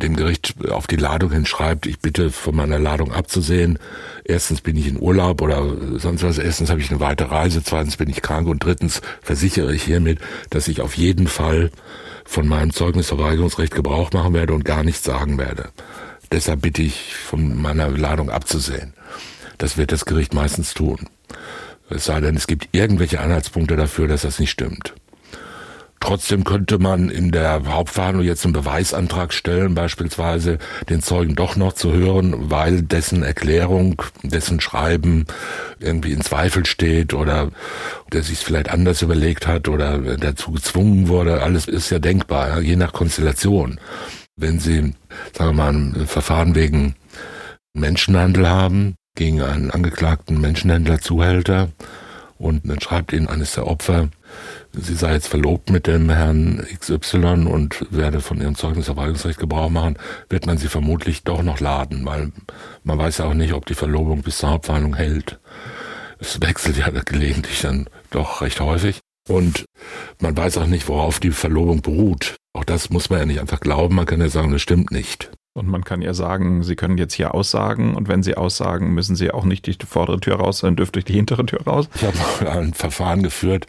dem 0.01 0.17
Gericht 0.17 0.55
auf 0.71 0.87
die 0.87 0.97
Ladung 0.97 1.31
hinschreibt, 1.31 1.87
ich 1.87 2.01
bitte 2.01 2.31
von 2.31 2.57
meiner 2.57 2.79
Ladung 2.79 3.13
abzusehen. 3.13 3.79
Erstens 4.25 4.63
bin 4.63 4.77
ich 4.77 4.89
in 4.89 4.99
Urlaub 4.99 5.43
oder 5.43 5.99
sonst 5.99 6.23
was. 6.23 6.39
Erstens 6.39 6.71
habe 6.71 6.81
ich 6.81 6.91
eine 6.91 7.01
weite 7.01 7.31
Reise. 7.31 7.63
Zweitens 7.63 7.99
bin 7.99 8.09
ich 8.09 8.23
krank. 8.23 8.49
Und 8.49 8.65
drittens 8.65 9.03
versichere 9.21 9.75
ich 9.75 9.83
hiermit, 9.83 10.19
dass 10.49 10.69
ich 10.69 10.81
auf 10.81 10.97
jeden 10.97 11.29
Fall 11.29 11.71
von 12.25 12.49
meinem 12.49 12.73
Zeugnisverweigerungsrecht 12.73 13.75
Gebrauch 13.75 14.13
machen 14.13 14.33
werde 14.33 14.55
und 14.55 14.65
gar 14.65 14.85
nichts 14.85 15.05
sagen 15.05 15.37
werde. 15.37 15.69
Deshalb 16.33 16.63
bitte 16.63 16.83
ich 16.83 17.15
von 17.15 17.61
meiner 17.61 17.89
Ladung 17.91 18.31
abzusehen. 18.31 18.95
Das 19.59 19.77
wird 19.77 19.93
das 19.93 20.07
Gericht 20.07 20.33
meistens 20.33 20.73
tun. 20.73 21.09
Es 21.91 22.05
sei 22.05 22.21
denn, 22.21 22.37
es 22.37 22.47
gibt 22.47 22.69
irgendwelche 22.73 23.21
Anhaltspunkte 23.21 23.77
dafür, 23.77 24.07
dass 24.09 24.23
das 24.23 24.39
nicht 24.39 24.51
stimmt. 24.51 24.95
Trotzdem 26.01 26.45
könnte 26.45 26.79
man 26.79 27.11
in 27.11 27.31
der 27.31 27.63
Hauptverhandlung 27.67 28.25
jetzt 28.25 28.45
einen 28.45 28.55
Beweisantrag 28.55 29.35
stellen, 29.35 29.75
beispielsweise 29.75 30.59
den 30.89 31.03
Zeugen 31.03 31.37
doch 31.37 31.57
noch 31.57 31.75
zu 31.75 31.93
hören, 31.93 32.51
weil 32.51 32.81
dessen 32.81 33.23
Erklärung, 33.23 34.03
dessen 34.23 34.61
Schreiben 34.61 35.27
irgendwie 35.79 36.13
in 36.13 36.23
Zweifel 36.23 36.65
steht 36.65 37.13
oder 37.13 37.51
der 38.13 38.23
sich 38.23 38.39
vielleicht 38.39 38.71
anders 38.71 39.03
überlegt 39.03 39.47
hat 39.47 39.69
oder 39.69 39.99
dazu 40.17 40.53
gezwungen 40.53 41.09
wurde. 41.09 41.43
Alles 41.43 41.69
ist 41.69 41.91
ja 41.91 41.99
denkbar, 41.99 42.61
je 42.63 42.77
nach 42.77 42.95
Konstellation. 42.95 43.79
Wenn 44.37 44.59
Sie, 44.59 44.95
sagen 45.37 45.51
wir 45.51 45.53
mal, 45.53 45.75
ein 45.75 46.07
Verfahren 46.07 46.55
wegen 46.55 46.95
Menschenhandel 47.75 48.49
haben, 48.49 48.95
gegen 49.17 49.43
einen 49.43 49.71
angeklagten 49.71 50.41
Menschenhändler, 50.41 51.01
Zuhälter, 51.01 51.69
und 52.39 52.63
dann 52.65 52.81
schreibt 52.81 53.13
Ihnen 53.13 53.29
eines 53.29 53.53
der 53.53 53.67
Opfer, 53.67 54.09
sie 54.73 54.95
sei 54.95 55.15
jetzt 55.15 55.29
verlobt 55.29 55.71
mit 55.71 55.87
dem 55.87 56.11
Herrn 56.11 56.67
XY 56.79 57.47
und 57.47 57.87
werde 57.91 58.21
von 58.21 58.41
ihrem 58.41 58.55
Zeugnisverwaltungsrecht 58.55 59.39
Gebrauch 59.39 59.71
machen, 59.71 59.99
wird 60.29 60.47
man 60.47 60.59
sie 60.59 60.69
vermutlich 60.69 61.25
doch 61.25 61.43
noch 61.43 61.61
laden, 61.61 62.05
weil 62.05 62.33
man 62.85 62.99
weiß 62.99 63.19
ja 63.19 63.27
auch 63.27 63.35
nicht, 63.35 63.53
ob 63.53 63.67
die 63.67 63.75
Verlobung 63.75 64.23
bis 64.23 64.39
zur 64.39 64.51
Hauptverhandlung 64.51 64.95
hält. 64.95 65.39
Es 66.19 66.41
wechselt 66.41 66.77
ja 66.77 66.91
gelegentlich 66.91 67.63
dann 67.63 67.89
doch 68.11 68.43
recht 68.43 68.61
häufig. 68.61 69.01
Und 69.29 69.65
man 70.21 70.37
weiß 70.37 70.59
auch 70.59 70.67
nicht, 70.67 70.89
worauf 70.89 71.21
die 71.21 71.31
Verlobung 71.31 71.83
beruht. 71.83 72.37
Auch 72.53 72.65
das 72.65 72.91
muss 72.91 73.11
man 73.11 73.21
ja 73.21 73.27
nicht 73.27 73.41
einfach 73.41 73.61
glauben, 73.61 73.95
man 73.95 74.07
kann 74.07 74.21
ja 74.21 74.29
sagen, 74.29 74.51
das 74.51 74.63
stimmt 74.63 74.91
nicht. 74.91 75.31
Und 75.53 75.67
man 75.67 75.83
kann 75.83 76.01
ja 76.01 76.15
sagen, 76.15 76.63
Sie 76.63 76.77
können 76.77 76.97
jetzt 76.97 77.15
hier 77.15 77.35
aussagen. 77.35 77.95
Und 77.95 78.09
wenn 78.09 78.23
Sie 78.23 78.37
aussagen, 78.37 78.95
müssen 78.95 79.17
Sie 79.17 79.33
auch 79.33 79.45
nicht 79.45 79.67
durch 79.67 79.79
die 79.79 79.87
vordere 79.87 80.21
Tür 80.21 80.37
raus, 80.37 80.59
sondern 80.59 80.77
dürfen 80.77 80.93
durch 80.93 81.05
die 81.05 81.15
hintere 81.15 81.45
Tür 81.45 81.63
raus. 81.63 81.89
Ich 81.95 82.05
habe 82.05 82.51
ein 82.51 82.73
Verfahren 82.73 83.23
geführt, 83.23 83.67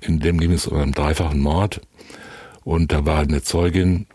in 0.00 0.20
dem 0.20 0.40
ging 0.40 0.52
es 0.52 0.66
um 0.66 0.78
einen 0.78 0.92
dreifachen 0.92 1.40
Mord. 1.40 1.82
Und 2.64 2.92
da 2.92 3.04
war 3.04 3.20
eine 3.20 3.42
Zeugin, 3.42 4.06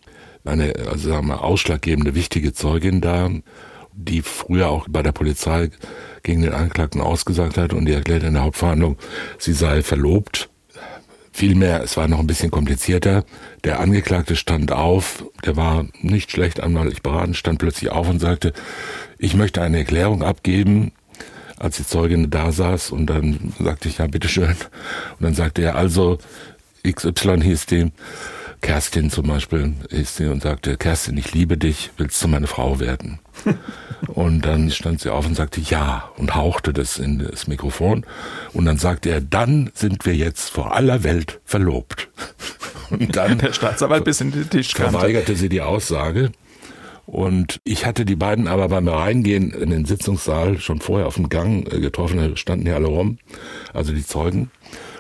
eine 0.46 0.74
also 0.90 1.10
sagen 1.10 1.28
wir, 1.28 1.44
ausschlaggebende, 1.44 2.16
wichtige 2.16 2.54
Zeugin 2.54 3.02
da, 3.02 3.30
die 3.94 4.22
früher 4.24 4.70
auch 4.70 4.88
bei 4.90 5.04
der 5.04 5.12
Polizei 5.12 5.70
gegen 6.24 6.42
den 6.42 6.54
Anklagten 6.54 7.02
ausgesagt 7.02 7.58
hat. 7.58 7.74
Und 7.74 7.86
die 7.86 7.94
erklärte 7.94 8.26
in 8.26 8.34
der 8.34 8.44
Hauptverhandlung, 8.44 8.98
sie 9.38 9.54
sei 9.54 9.84
verlobt 9.84 10.50
Vielmehr, 11.38 11.84
es 11.84 11.98
war 11.98 12.08
noch 12.08 12.20
ein 12.20 12.28
bisschen 12.28 12.50
komplizierter. 12.50 13.26
Der 13.66 13.82
Angeklagte 13.82 14.38
stand 14.38 14.72
auf, 14.72 15.26
der 15.44 15.58
war 15.58 15.86
nicht 16.00 16.32
schlecht 16.32 16.62
anwaltlich 16.62 17.02
beraten, 17.02 17.34
stand 17.34 17.60
plötzlich 17.60 17.92
auf 17.92 18.08
und 18.08 18.20
sagte, 18.20 18.54
ich 19.18 19.36
möchte 19.36 19.62
eine 19.62 19.80
Erklärung 19.80 20.24
abgeben, 20.24 20.94
als 21.58 21.76
die 21.76 21.86
Zeugin 21.86 22.30
da 22.30 22.54
saß 22.54 22.92
und 22.92 23.08
dann 23.08 23.52
sagte 23.60 23.90
ich, 23.90 23.98
ja, 23.98 24.08
bitteschön. 24.08 24.52
Und 24.52 25.20
dann 25.20 25.34
sagte 25.34 25.62
er, 25.62 25.76
also 25.76 26.20
XY 26.90 27.42
hieß 27.42 27.66
die, 27.66 27.92
Kerstin 28.66 29.12
zum 29.12 29.28
Beispiel 29.28 29.74
hieß 29.92 30.16
die 30.16 30.26
und 30.26 30.42
sagte, 30.42 30.76
Kerstin, 30.76 31.16
ich 31.18 31.36
liebe 31.36 31.56
dich, 31.56 31.92
willst 31.98 32.24
du 32.24 32.28
meine 32.28 32.48
Frau 32.48 32.80
werden? 32.80 33.20
Und 34.08 34.44
dann 34.44 34.72
stand 34.72 35.02
sie 35.02 35.12
auf 35.12 35.26
und 35.28 35.36
sagte 35.36 35.62
ja 35.62 36.10
und 36.18 36.36
hauchte 36.36 36.74
das 36.74 36.98
in 36.98 37.20
das 37.20 37.48
Mikrofon. 37.48 38.06
Und 38.54 38.66
dann 38.66 38.78
sagte 38.78 39.10
er, 39.10 39.22
dann 39.22 39.72
sind 39.74 40.06
wir 40.06 40.16
jetzt 40.16 40.50
vor 40.50 40.76
aller 40.76 41.04
Welt 41.04 41.40
verlobt. 41.46 42.10
Und 42.90 43.16
dann 43.16 43.38
der 43.38 43.54
Staatsanwalt 43.54 44.04
bis 44.04 44.22
in 44.22 44.32
den 44.32 44.50
Tisch 44.50 44.74
verweigerte 44.74 45.36
sie 45.36 45.50
die 45.50 45.62
Aussage. 45.62 46.32
Und 47.06 47.60
ich 47.66 47.86
hatte 47.86 48.04
die 48.04 48.16
beiden 48.16 48.48
aber 48.48 48.68
beim 48.68 48.88
Reingehen 48.88 49.52
in 49.52 49.70
den 49.70 49.86
Sitzungssaal 49.86 50.60
schon 50.60 50.82
vorher 50.82 51.06
auf 51.06 51.16
dem 51.16 51.30
Gang 51.30 51.72
äh, 51.72 51.80
getroffen, 51.80 52.18
da 52.18 52.36
standen 52.36 52.66
hier 52.66 52.76
alle 52.76 52.88
rum, 52.88 53.20
also 53.74 53.94
die 53.94 54.06
Zeugen. 54.06 54.50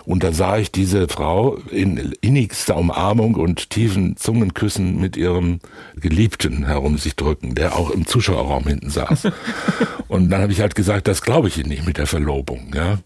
Und 0.05 0.23
da 0.23 0.31
sah 0.31 0.57
ich 0.57 0.71
diese 0.71 1.07
Frau 1.07 1.57
in 1.71 2.13
innigster 2.21 2.77
Umarmung 2.77 3.35
und 3.35 3.69
tiefen 3.69 4.17
Zungenküssen 4.17 4.99
mit 4.99 5.17
ihrem 5.17 5.59
Geliebten 5.95 6.65
herum 6.65 6.97
sich 6.97 7.15
drücken, 7.15 7.55
der 7.55 7.75
auch 7.75 7.89
im 7.89 8.05
Zuschauerraum 8.05 8.67
hinten 8.67 8.89
saß. 8.89 9.27
und 10.07 10.29
dann 10.29 10.41
habe 10.41 10.51
ich 10.51 10.61
halt 10.61 10.75
gesagt, 10.75 11.07
das 11.07 11.21
glaube 11.21 11.47
ich 11.47 11.57
Ihnen 11.57 11.69
nicht 11.69 11.85
mit 11.85 11.97
der 11.97 12.07
Verlobung. 12.07 12.71
Ja? 12.75 12.99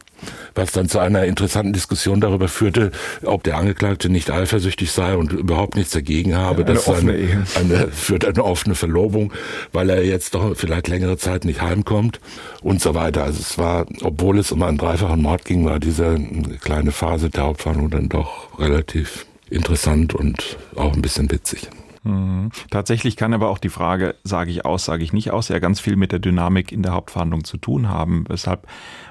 Was 0.56 0.72
dann 0.72 0.90
zu 0.90 1.00
einer 1.00 1.26
interessanten 1.26 1.74
Diskussion 1.74 2.22
darüber 2.22 2.48
führte, 2.48 2.92
ob 3.24 3.44
der 3.44 3.58
Angeklagte 3.58 4.10
nicht 4.10 4.32
eifersüchtig 4.32 4.92
sei 4.92 5.16
und 5.16 5.32
überhaupt 5.32 5.76
nichts 5.76 5.92
dagegen 5.92 6.36
habe. 6.36 6.62
Ja, 6.62 6.68
eine 6.68 6.80
offene 6.80 7.16
Ehe. 7.16 7.44
Eine, 7.56 7.88
führt 7.90 8.26
eine 8.26 8.44
offene 8.44 8.76
Verlobung, 8.76 9.34
weil 9.72 9.90
er 9.90 10.04
jetzt 10.04 10.36
doch 10.36 10.56
vielleicht 10.56 10.88
längere 10.88 11.18
Zeit 11.18 11.46
nicht 11.46 11.62
heimkommt 11.62 12.20
und 12.62 12.82
so 12.82 12.96
weiter. 12.96 13.24
Also 13.24 13.40
es 13.40 13.58
war, 13.58 13.86
obwohl 14.02 14.40
es 14.40 14.52
um 14.52 14.64
einen 14.64 14.78
dreifachen 14.78 15.22
Mord 15.22 15.46
ging, 15.46 15.66
war 15.66 15.80
diese 15.80 16.18
kleine 16.62 16.92
Phase 16.92 17.30
der 17.30 17.44
Hauptverhandlung 17.44 17.90
dann 17.90 18.10
doch 18.10 18.60
relativ 18.60 19.26
interessant 19.50 20.14
und 20.14 20.58
auch 20.76 20.94
ein 20.94 21.02
bisschen 21.02 21.32
witzig. 21.32 21.70
Mhm. 22.04 22.52
Tatsächlich 22.70 23.18
kann 23.18 23.34
aber 23.34 23.50
auch 23.50 23.58
die 23.58 23.70
Frage, 23.70 24.16
sage 24.24 24.52
ich 24.52 24.66
aus, 24.66 24.86
sage 24.86 25.04
ich 25.04 25.14
nicht 25.14 25.32
aus, 25.32 25.50
ja 25.50 25.60
ganz 25.60 25.80
viel 25.80 25.96
mit 25.96 26.12
der 26.12 26.20
Dynamik 26.20 26.72
in 26.72 26.84
der 26.84 26.94
Hauptverhandlung 26.94 27.44
zu 27.44 27.58
tun 27.58 27.90
haben. 27.90 28.26
Weshalb 28.28 28.68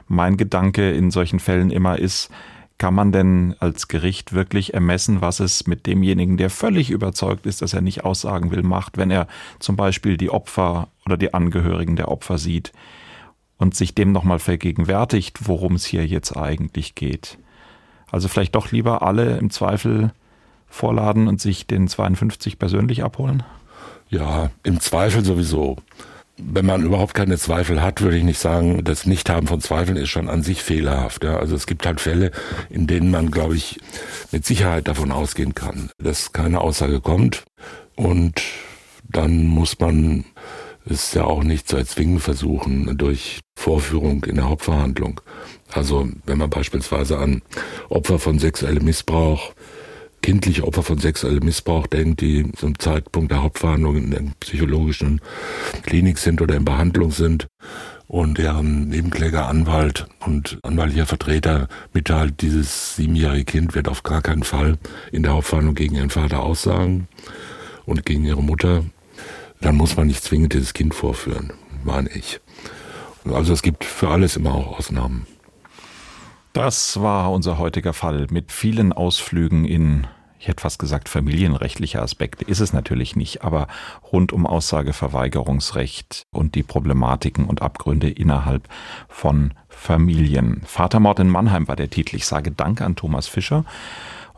mein 0.07 0.37
Gedanke 0.37 0.90
in 0.90 1.11
solchen 1.11 1.38
Fällen 1.38 1.70
immer 1.70 1.98
ist, 1.98 2.31
kann 2.79 2.94
man 2.94 3.11
denn 3.11 3.57
als 3.59 3.88
Gericht 3.88 4.33
wirklich 4.33 4.72
ermessen, 4.72 5.20
was 5.20 5.40
es 5.40 5.66
mit 5.66 5.87
demjenigen, 5.87 6.37
der 6.37 6.48
völlig 6.48 6.90
überzeugt 6.90 7.44
ist, 7.44 7.61
dass 7.61 7.74
er 7.74 7.81
nicht 7.81 8.05
aussagen 8.05 8.53
will, 8.53 8.62
macht, 8.62 8.96
wenn 8.96 9.11
er 9.11 9.27
zum 9.59 9.74
Beispiel 9.74 10.16
die 10.16 10.31
Opfer 10.31 10.88
oder 11.05 11.16
die 11.16 11.35
Angehörigen 11.35 11.96
der 11.96 12.09
Opfer 12.09 12.38
sieht 12.38 12.72
und 13.59 13.74
sich 13.74 13.96
dem 13.96 14.12
nochmal 14.12 14.38
vergegenwärtigt, 14.38 15.48
worum 15.48 15.74
es 15.74 15.85
hier 15.85 16.07
jetzt 16.07 16.37
eigentlich 16.37 16.94
geht. 16.94 17.37
Also 18.11 18.29
vielleicht 18.29 18.55
doch 18.55 18.70
lieber 18.70 19.03
alle 19.03 19.37
im 19.38 19.51
Zweifel 19.51 20.12
vorladen 20.68 21.28
und 21.28 21.40
sich 21.40 21.66
den 21.66 21.88
52 21.88 22.59
persönlich 22.59 23.02
abholen? 23.02 23.42
Ja, 24.09 24.50
im 24.62 24.81
Zweifel 24.81 25.24
sowieso. 25.24 25.76
Wenn 26.40 26.66
man 26.66 26.85
überhaupt 26.85 27.14
keine 27.14 27.37
Zweifel 27.37 27.83
hat, 27.83 28.00
würde 28.00 28.16
ich 28.16 28.22
nicht 28.22 28.38
sagen, 28.38 28.85
das 28.85 29.07
Nichthaben 29.07 29.48
von 29.48 29.61
Zweifeln 29.61 29.96
ist 29.96 30.09
schon 30.09 30.28
an 30.28 30.42
sich 30.42 30.62
fehlerhaft. 30.62 31.24
Ja. 31.24 31.37
Also 31.37 31.57
es 31.57 31.66
gibt 31.66 31.85
halt 31.85 32.00
Fälle, 32.00 32.31
in 32.70 32.87
denen 32.87 33.11
man, 33.11 33.31
glaube 33.31 33.57
ich, 33.57 33.81
mit 34.31 34.46
Sicherheit 34.46 34.87
davon 34.87 35.11
ausgehen 35.11 35.54
kann, 35.54 35.90
dass 35.98 36.33
keine 36.33 36.61
Aussage 36.61 37.00
kommt. 37.00 37.44
Und 37.96 38.40
dann 39.09 39.46
muss 39.46 39.81
man 39.81 40.24
es 40.85 41.12
ja 41.12 41.24
auch 41.24 41.42
nicht 41.42 41.68
zu 41.68 41.76
erzwingen 41.76 42.20
versuchen 42.20 42.96
durch 42.96 43.40
Vorführung 43.59 44.24
in 44.24 44.37
der 44.37 44.48
Hauptverhandlung. 44.48 45.20
Also 45.72 46.09
wenn 46.24 46.38
man 46.38 46.50
beispielsweise 46.50 47.18
an 47.18 47.42
Opfer 47.88 48.18
von 48.18 48.38
sexuellem 48.38 48.85
Missbrauch 48.85 49.52
kindliche 50.22 50.64
Opfer 50.64 50.83
von 50.83 50.98
sexuellem 50.98 51.44
Missbrauch 51.44 51.87
denkt, 51.87 52.20
die 52.20 52.50
zum 52.52 52.78
Zeitpunkt 52.78 53.31
der 53.31 53.42
Hauptverhandlung 53.42 53.96
in 53.96 54.11
der 54.11 54.22
psychologischen 54.40 55.20
Klinik 55.83 56.18
sind 56.18 56.40
oder 56.40 56.57
in 56.57 56.64
Behandlung 56.64 57.11
sind 57.11 57.48
und 58.09 58.38
deren 58.38 58.88
Nebenkläger 58.88 59.48
Anwalt 59.48 60.07
und 60.20 60.59
anwaltlicher 60.62 61.07
Vertreter 61.07 61.68
mitteilt, 61.92 62.40
dieses 62.40 62.96
siebenjährige 62.96 63.44
Kind 63.44 63.74
wird 63.74 63.88
auf 63.88 64.02
gar 64.02 64.22
keinen 64.22 64.44
Fall 64.44 64.78
in 65.12 65.22
der 65.22 65.35
Hauptverhandlung 65.35 65.74
gegen 65.74 65.94
ihren 65.94 66.11
Vater 66.11 66.40
aussagen 66.40 67.07
und 67.85 68.04
gegen 68.07 68.24
ihre 68.24 68.42
Mutter, 68.42 68.85
dann 69.61 69.76
muss 69.76 69.96
man 69.96 70.07
nicht 70.07 70.24
zwingend 70.24 70.54
dieses 70.54 70.72
Kind 70.72 70.94
vorführen, 70.94 71.52
meine 71.85 72.11
ich. 72.11 72.40
Also 73.24 73.52
es 73.52 73.62
gibt 73.62 73.85
für 73.85 74.09
alles 74.09 74.37
immer 74.37 74.54
auch 74.54 74.78
Ausnahmen. 74.78 75.26
Das 76.59 77.01
war 77.01 77.31
unser 77.31 77.57
heutiger 77.59 77.92
Fall 77.92 78.27
mit 78.31 78.51
vielen 78.51 78.92
Ausflügen 78.92 79.64
in, 79.64 80.09
ich 80.40 80.49
hätte 80.49 80.61
fast 80.61 80.81
gesagt, 80.81 81.09
familienrechtliche 81.09 82.03
Aspekte. 82.03 82.44
Ist 82.44 82.59
es 82.59 82.73
natürlich 82.73 83.14
nicht, 83.14 83.44
aber 83.44 83.68
rund 84.11 84.33
um 84.33 84.44
Aussageverweigerungsrecht 84.44 86.27
und 86.33 86.57
die 86.57 86.64
Problematiken 86.64 87.44
und 87.44 87.62
Abgründe 87.62 88.11
innerhalb 88.11 88.68
von 89.09 89.55
Familien. 89.68 90.62
Vatermord 90.66 91.21
in 91.21 91.29
Mannheim 91.29 91.68
war 91.68 91.77
der 91.77 91.90
Titel. 91.90 92.16
Ich 92.16 92.27
sage 92.27 92.51
Danke 92.51 92.85
an 92.85 92.97
Thomas 92.97 93.29
Fischer 93.29 93.64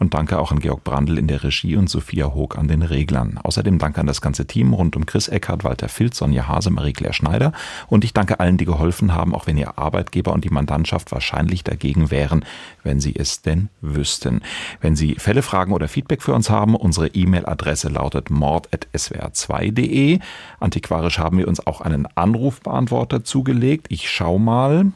und 0.01 0.15
danke 0.15 0.39
auch 0.39 0.51
an 0.51 0.61
Georg 0.61 0.83
Brandl 0.83 1.19
in 1.19 1.29
der 1.29 1.45
Regie 1.45 1.77
und 1.77 1.91
Sophia 1.91 2.35
Hoog 2.35 2.57
an 2.57 2.69
den 2.69 2.81
Reglern. 2.83 3.39
Außerdem 3.39 3.79
danke 3.79 4.01
an 4.01 4.07
das 4.07 4.23
ganze 4.23 4.47
Team 4.47 4.73
rund 4.73 4.97
um 4.97 5.05
Chris 5.05 5.29
Eckhardt, 5.29 5.63
Walter 5.63 5.91
Filz, 5.91 6.17
Sonja 6.17 6.49
Hase, 6.49 6.71
Marie-Claire 6.71 7.13
Schneider. 7.13 7.53
Und 7.87 8.03
ich 8.03 8.15
danke 8.15 8.41
allen, 8.41 8.57
die 8.57 8.65
geholfen 8.65 9.15
haben, 9.15 9.35
auch 9.35 9.47
wenn 9.47 9.59
ihr 9.59 9.79
Arbeitgeber 9.79 10.33
und 10.33 10.43
die 10.43 10.51
Mandantschaft 10.51 11.13
wahrscheinlich 11.13 11.65
dagegen 11.65 12.11
wären, 12.11 12.47
wenn 12.83 12.99
sie 12.99 13.15
es 13.15 13.43
denn 13.43 13.69
wüssten. 13.83 14.41
Wenn 14.81 14.97
Sie 14.97 15.17
Fälle, 15.17 15.43
Fragen 15.43 15.73
oder 15.73 15.87
Feedback 15.87 16.23
für 16.23 16.33
uns 16.33 16.49
haben, 16.49 16.75
unsere 16.75 17.09
E-Mail-Adresse 17.09 17.91
lautet 17.91 18.31
mord.swr2.de. 18.31 20.19
Antiquarisch 20.61 21.19
haben 21.19 21.37
wir 21.37 21.47
uns 21.47 21.67
auch 21.67 21.83
einen 21.83 22.09
Anrufbeantworter 22.15 23.23
zugelegt. 23.23 23.89
Ich 23.91 24.09
schau 24.09 24.39
mal. 24.39 24.93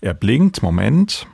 Er 0.00 0.14
blinkt. 0.14 0.62
Moment. 0.62 1.26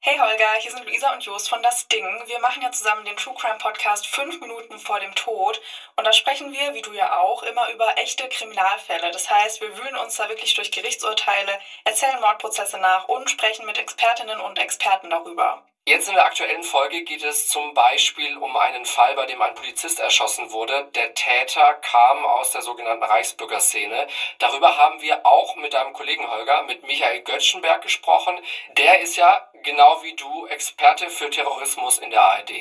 Hey 0.00 0.16
Holger, 0.16 0.52
hier 0.60 0.70
sind 0.70 0.84
Luisa 0.84 1.12
und 1.12 1.24
Jos 1.24 1.48
von 1.48 1.60
Das 1.60 1.88
Ding. 1.88 2.06
Wir 2.26 2.38
machen 2.38 2.62
ja 2.62 2.70
zusammen 2.70 3.04
den 3.04 3.16
True 3.16 3.34
Crime 3.34 3.58
Podcast 3.58 4.06
5 4.06 4.40
Minuten 4.40 4.78
vor 4.78 5.00
dem 5.00 5.12
Tod. 5.16 5.60
Und 5.96 6.06
da 6.06 6.12
sprechen 6.12 6.52
wir, 6.52 6.72
wie 6.72 6.82
du 6.82 6.92
ja 6.92 7.18
auch, 7.18 7.42
immer 7.42 7.68
über 7.70 7.98
echte 7.98 8.28
Kriminalfälle. 8.28 9.10
Das 9.10 9.28
heißt, 9.28 9.60
wir 9.60 9.76
wühlen 9.76 9.96
uns 9.96 10.14
da 10.14 10.28
wirklich 10.28 10.54
durch 10.54 10.70
Gerichtsurteile, 10.70 11.58
erzählen 11.82 12.20
Mordprozesse 12.20 12.78
nach 12.78 13.08
und 13.08 13.28
sprechen 13.28 13.66
mit 13.66 13.76
Expertinnen 13.76 14.40
und 14.40 14.60
Experten 14.60 15.10
darüber. 15.10 15.66
Jetzt 15.88 16.06
in 16.06 16.16
der 16.16 16.26
aktuellen 16.26 16.62
Folge 16.62 17.02
geht 17.02 17.24
es 17.24 17.48
zum 17.48 17.72
Beispiel 17.72 18.36
um 18.36 18.54
einen 18.58 18.84
Fall, 18.84 19.14
bei 19.14 19.24
dem 19.24 19.40
ein 19.40 19.54
Polizist 19.54 19.98
erschossen 20.00 20.52
wurde. 20.52 20.86
Der 20.94 21.14
Täter 21.14 21.78
kam 21.80 22.26
aus 22.26 22.50
der 22.50 22.60
sogenannten 22.60 23.04
Reichsbürgerszene. 23.04 24.06
Darüber 24.38 24.76
haben 24.76 25.00
wir 25.00 25.24
auch 25.24 25.56
mit 25.56 25.72
deinem 25.72 25.94
Kollegen 25.94 26.30
Holger, 26.30 26.64
mit 26.64 26.82
Michael 26.82 27.22
Göttschenberg 27.22 27.80
gesprochen. 27.80 28.38
Der 28.76 29.00
ist 29.00 29.16
ja, 29.16 29.48
genau 29.62 30.02
wie 30.02 30.14
du, 30.14 30.46
Experte 30.48 31.08
für 31.08 31.30
Terrorismus 31.30 31.96
in 31.96 32.10
der 32.10 32.20
ARD. 32.20 32.52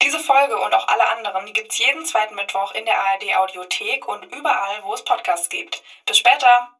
Diese 0.00 0.18
Folge 0.18 0.56
und 0.56 0.74
auch 0.74 0.88
alle 0.88 1.06
anderen, 1.08 1.44
die 1.44 1.52
gibt's 1.52 1.76
jeden 1.76 2.06
zweiten 2.06 2.34
Mittwoch 2.34 2.72
in 2.72 2.86
der 2.86 2.98
ARD 2.98 3.36
Audiothek 3.36 4.08
und 4.08 4.24
überall, 4.34 4.82
wo 4.84 4.94
es 4.94 5.04
Podcasts 5.04 5.50
gibt. 5.50 5.82
Bis 6.06 6.16
später! 6.16 6.70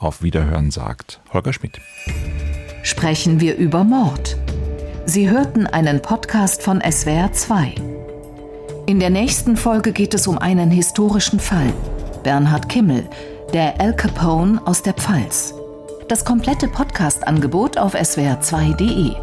Auf 0.00 0.20
Wiederhören 0.20 0.72
sagt 0.72 1.20
Holger 1.32 1.52
Schmidt. 1.52 1.80
Sprechen 2.82 3.40
wir 3.40 3.56
über 3.56 3.84
Mord. 3.84 4.36
Sie 5.06 5.30
hörten 5.30 5.66
einen 5.66 6.00
Podcast 6.00 6.62
von 6.62 6.80
SWR 6.80 7.32
2. 7.32 7.74
In 8.86 9.00
der 9.00 9.10
nächsten 9.10 9.56
Folge 9.56 9.92
geht 9.92 10.14
es 10.14 10.26
um 10.26 10.38
einen 10.38 10.70
historischen 10.70 11.40
Fall. 11.40 11.72
Bernhard 12.22 12.68
Kimmel, 12.68 13.08
der 13.52 13.80
Al 13.80 13.94
Capone 13.94 14.60
aus 14.64 14.82
der 14.82 14.94
Pfalz. 14.94 15.54
Das 16.08 16.24
komplette 16.24 16.68
Podcast-Angebot 16.68 17.78
auf 17.78 17.94
swr2.de. 17.94 19.14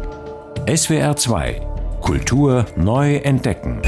SWR 0.76 1.16
2 1.16 1.70
Kultur 2.00 2.66
neu 2.76 3.16
entdecken. 3.16 3.80